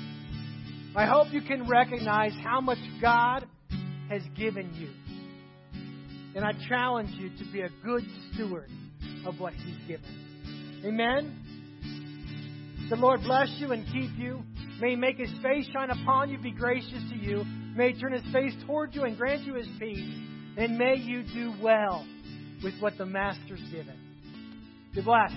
I 0.96 1.08
hope 1.08 1.32
you 1.32 1.42
can 1.42 1.68
recognize 1.68 2.34
how 2.44 2.62
much 2.62 2.78
God 3.02 3.48
has 4.10 4.22
given 4.38 4.72
you. 4.76 4.90
And 6.36 6.46
I 6.46 6.52
challenge 6.70 7.10
you 7.18 7.30
to 7.30 7.52
be 7.52 7.62
a 7.62 7.70
good 7.84 8.04
steward 8.32 8.70
of 9.26 9.40
what 9.40 9.54
He's 9.54 9.78
given. 9.88 10.82
Amen? 10.86 11.40
The 12.92 12.96
Lord 12.96 13.22
bless 13.22 13.50
you 13.58 13.72
and 13.72 13.86
keep 13.88 14.12
you. 14.18 14.44
May 14.80 14.92
He 14.92 14.96
make 14.96 15.18
His 15.18 15.32
face 15.42 15.68
shine 15.74 15.90
upon 15.90 16.30
you, 16.30 16.38
be 16.38 16.52
gracious 16.52 17.04
to 17.10 17.16
you. 17.16 17.44
May 17.76 17.94
He 17.94 18.00
turn 18.00 18.14
His 18.14 18.32
face 18.32 18.54
toward 18.68 18.94
you 18.94 19.04
and 19.04 19.18
grant 19.18 19.44
you 19.46 19.56
His 19.56 19.68
peace. 19.80 20.14
And 20.58 20.78
may 20.78 20.96
you 20.96 21.24
do 21.24 21.56
well 21.60 22.06
with 22.64 22.76
what 22.80 23.00
the 23.00 23.06
Master's 23.08 23.64
given. 23.72 23.98
Be 24.94 25.02
blessed. 25.02 25.34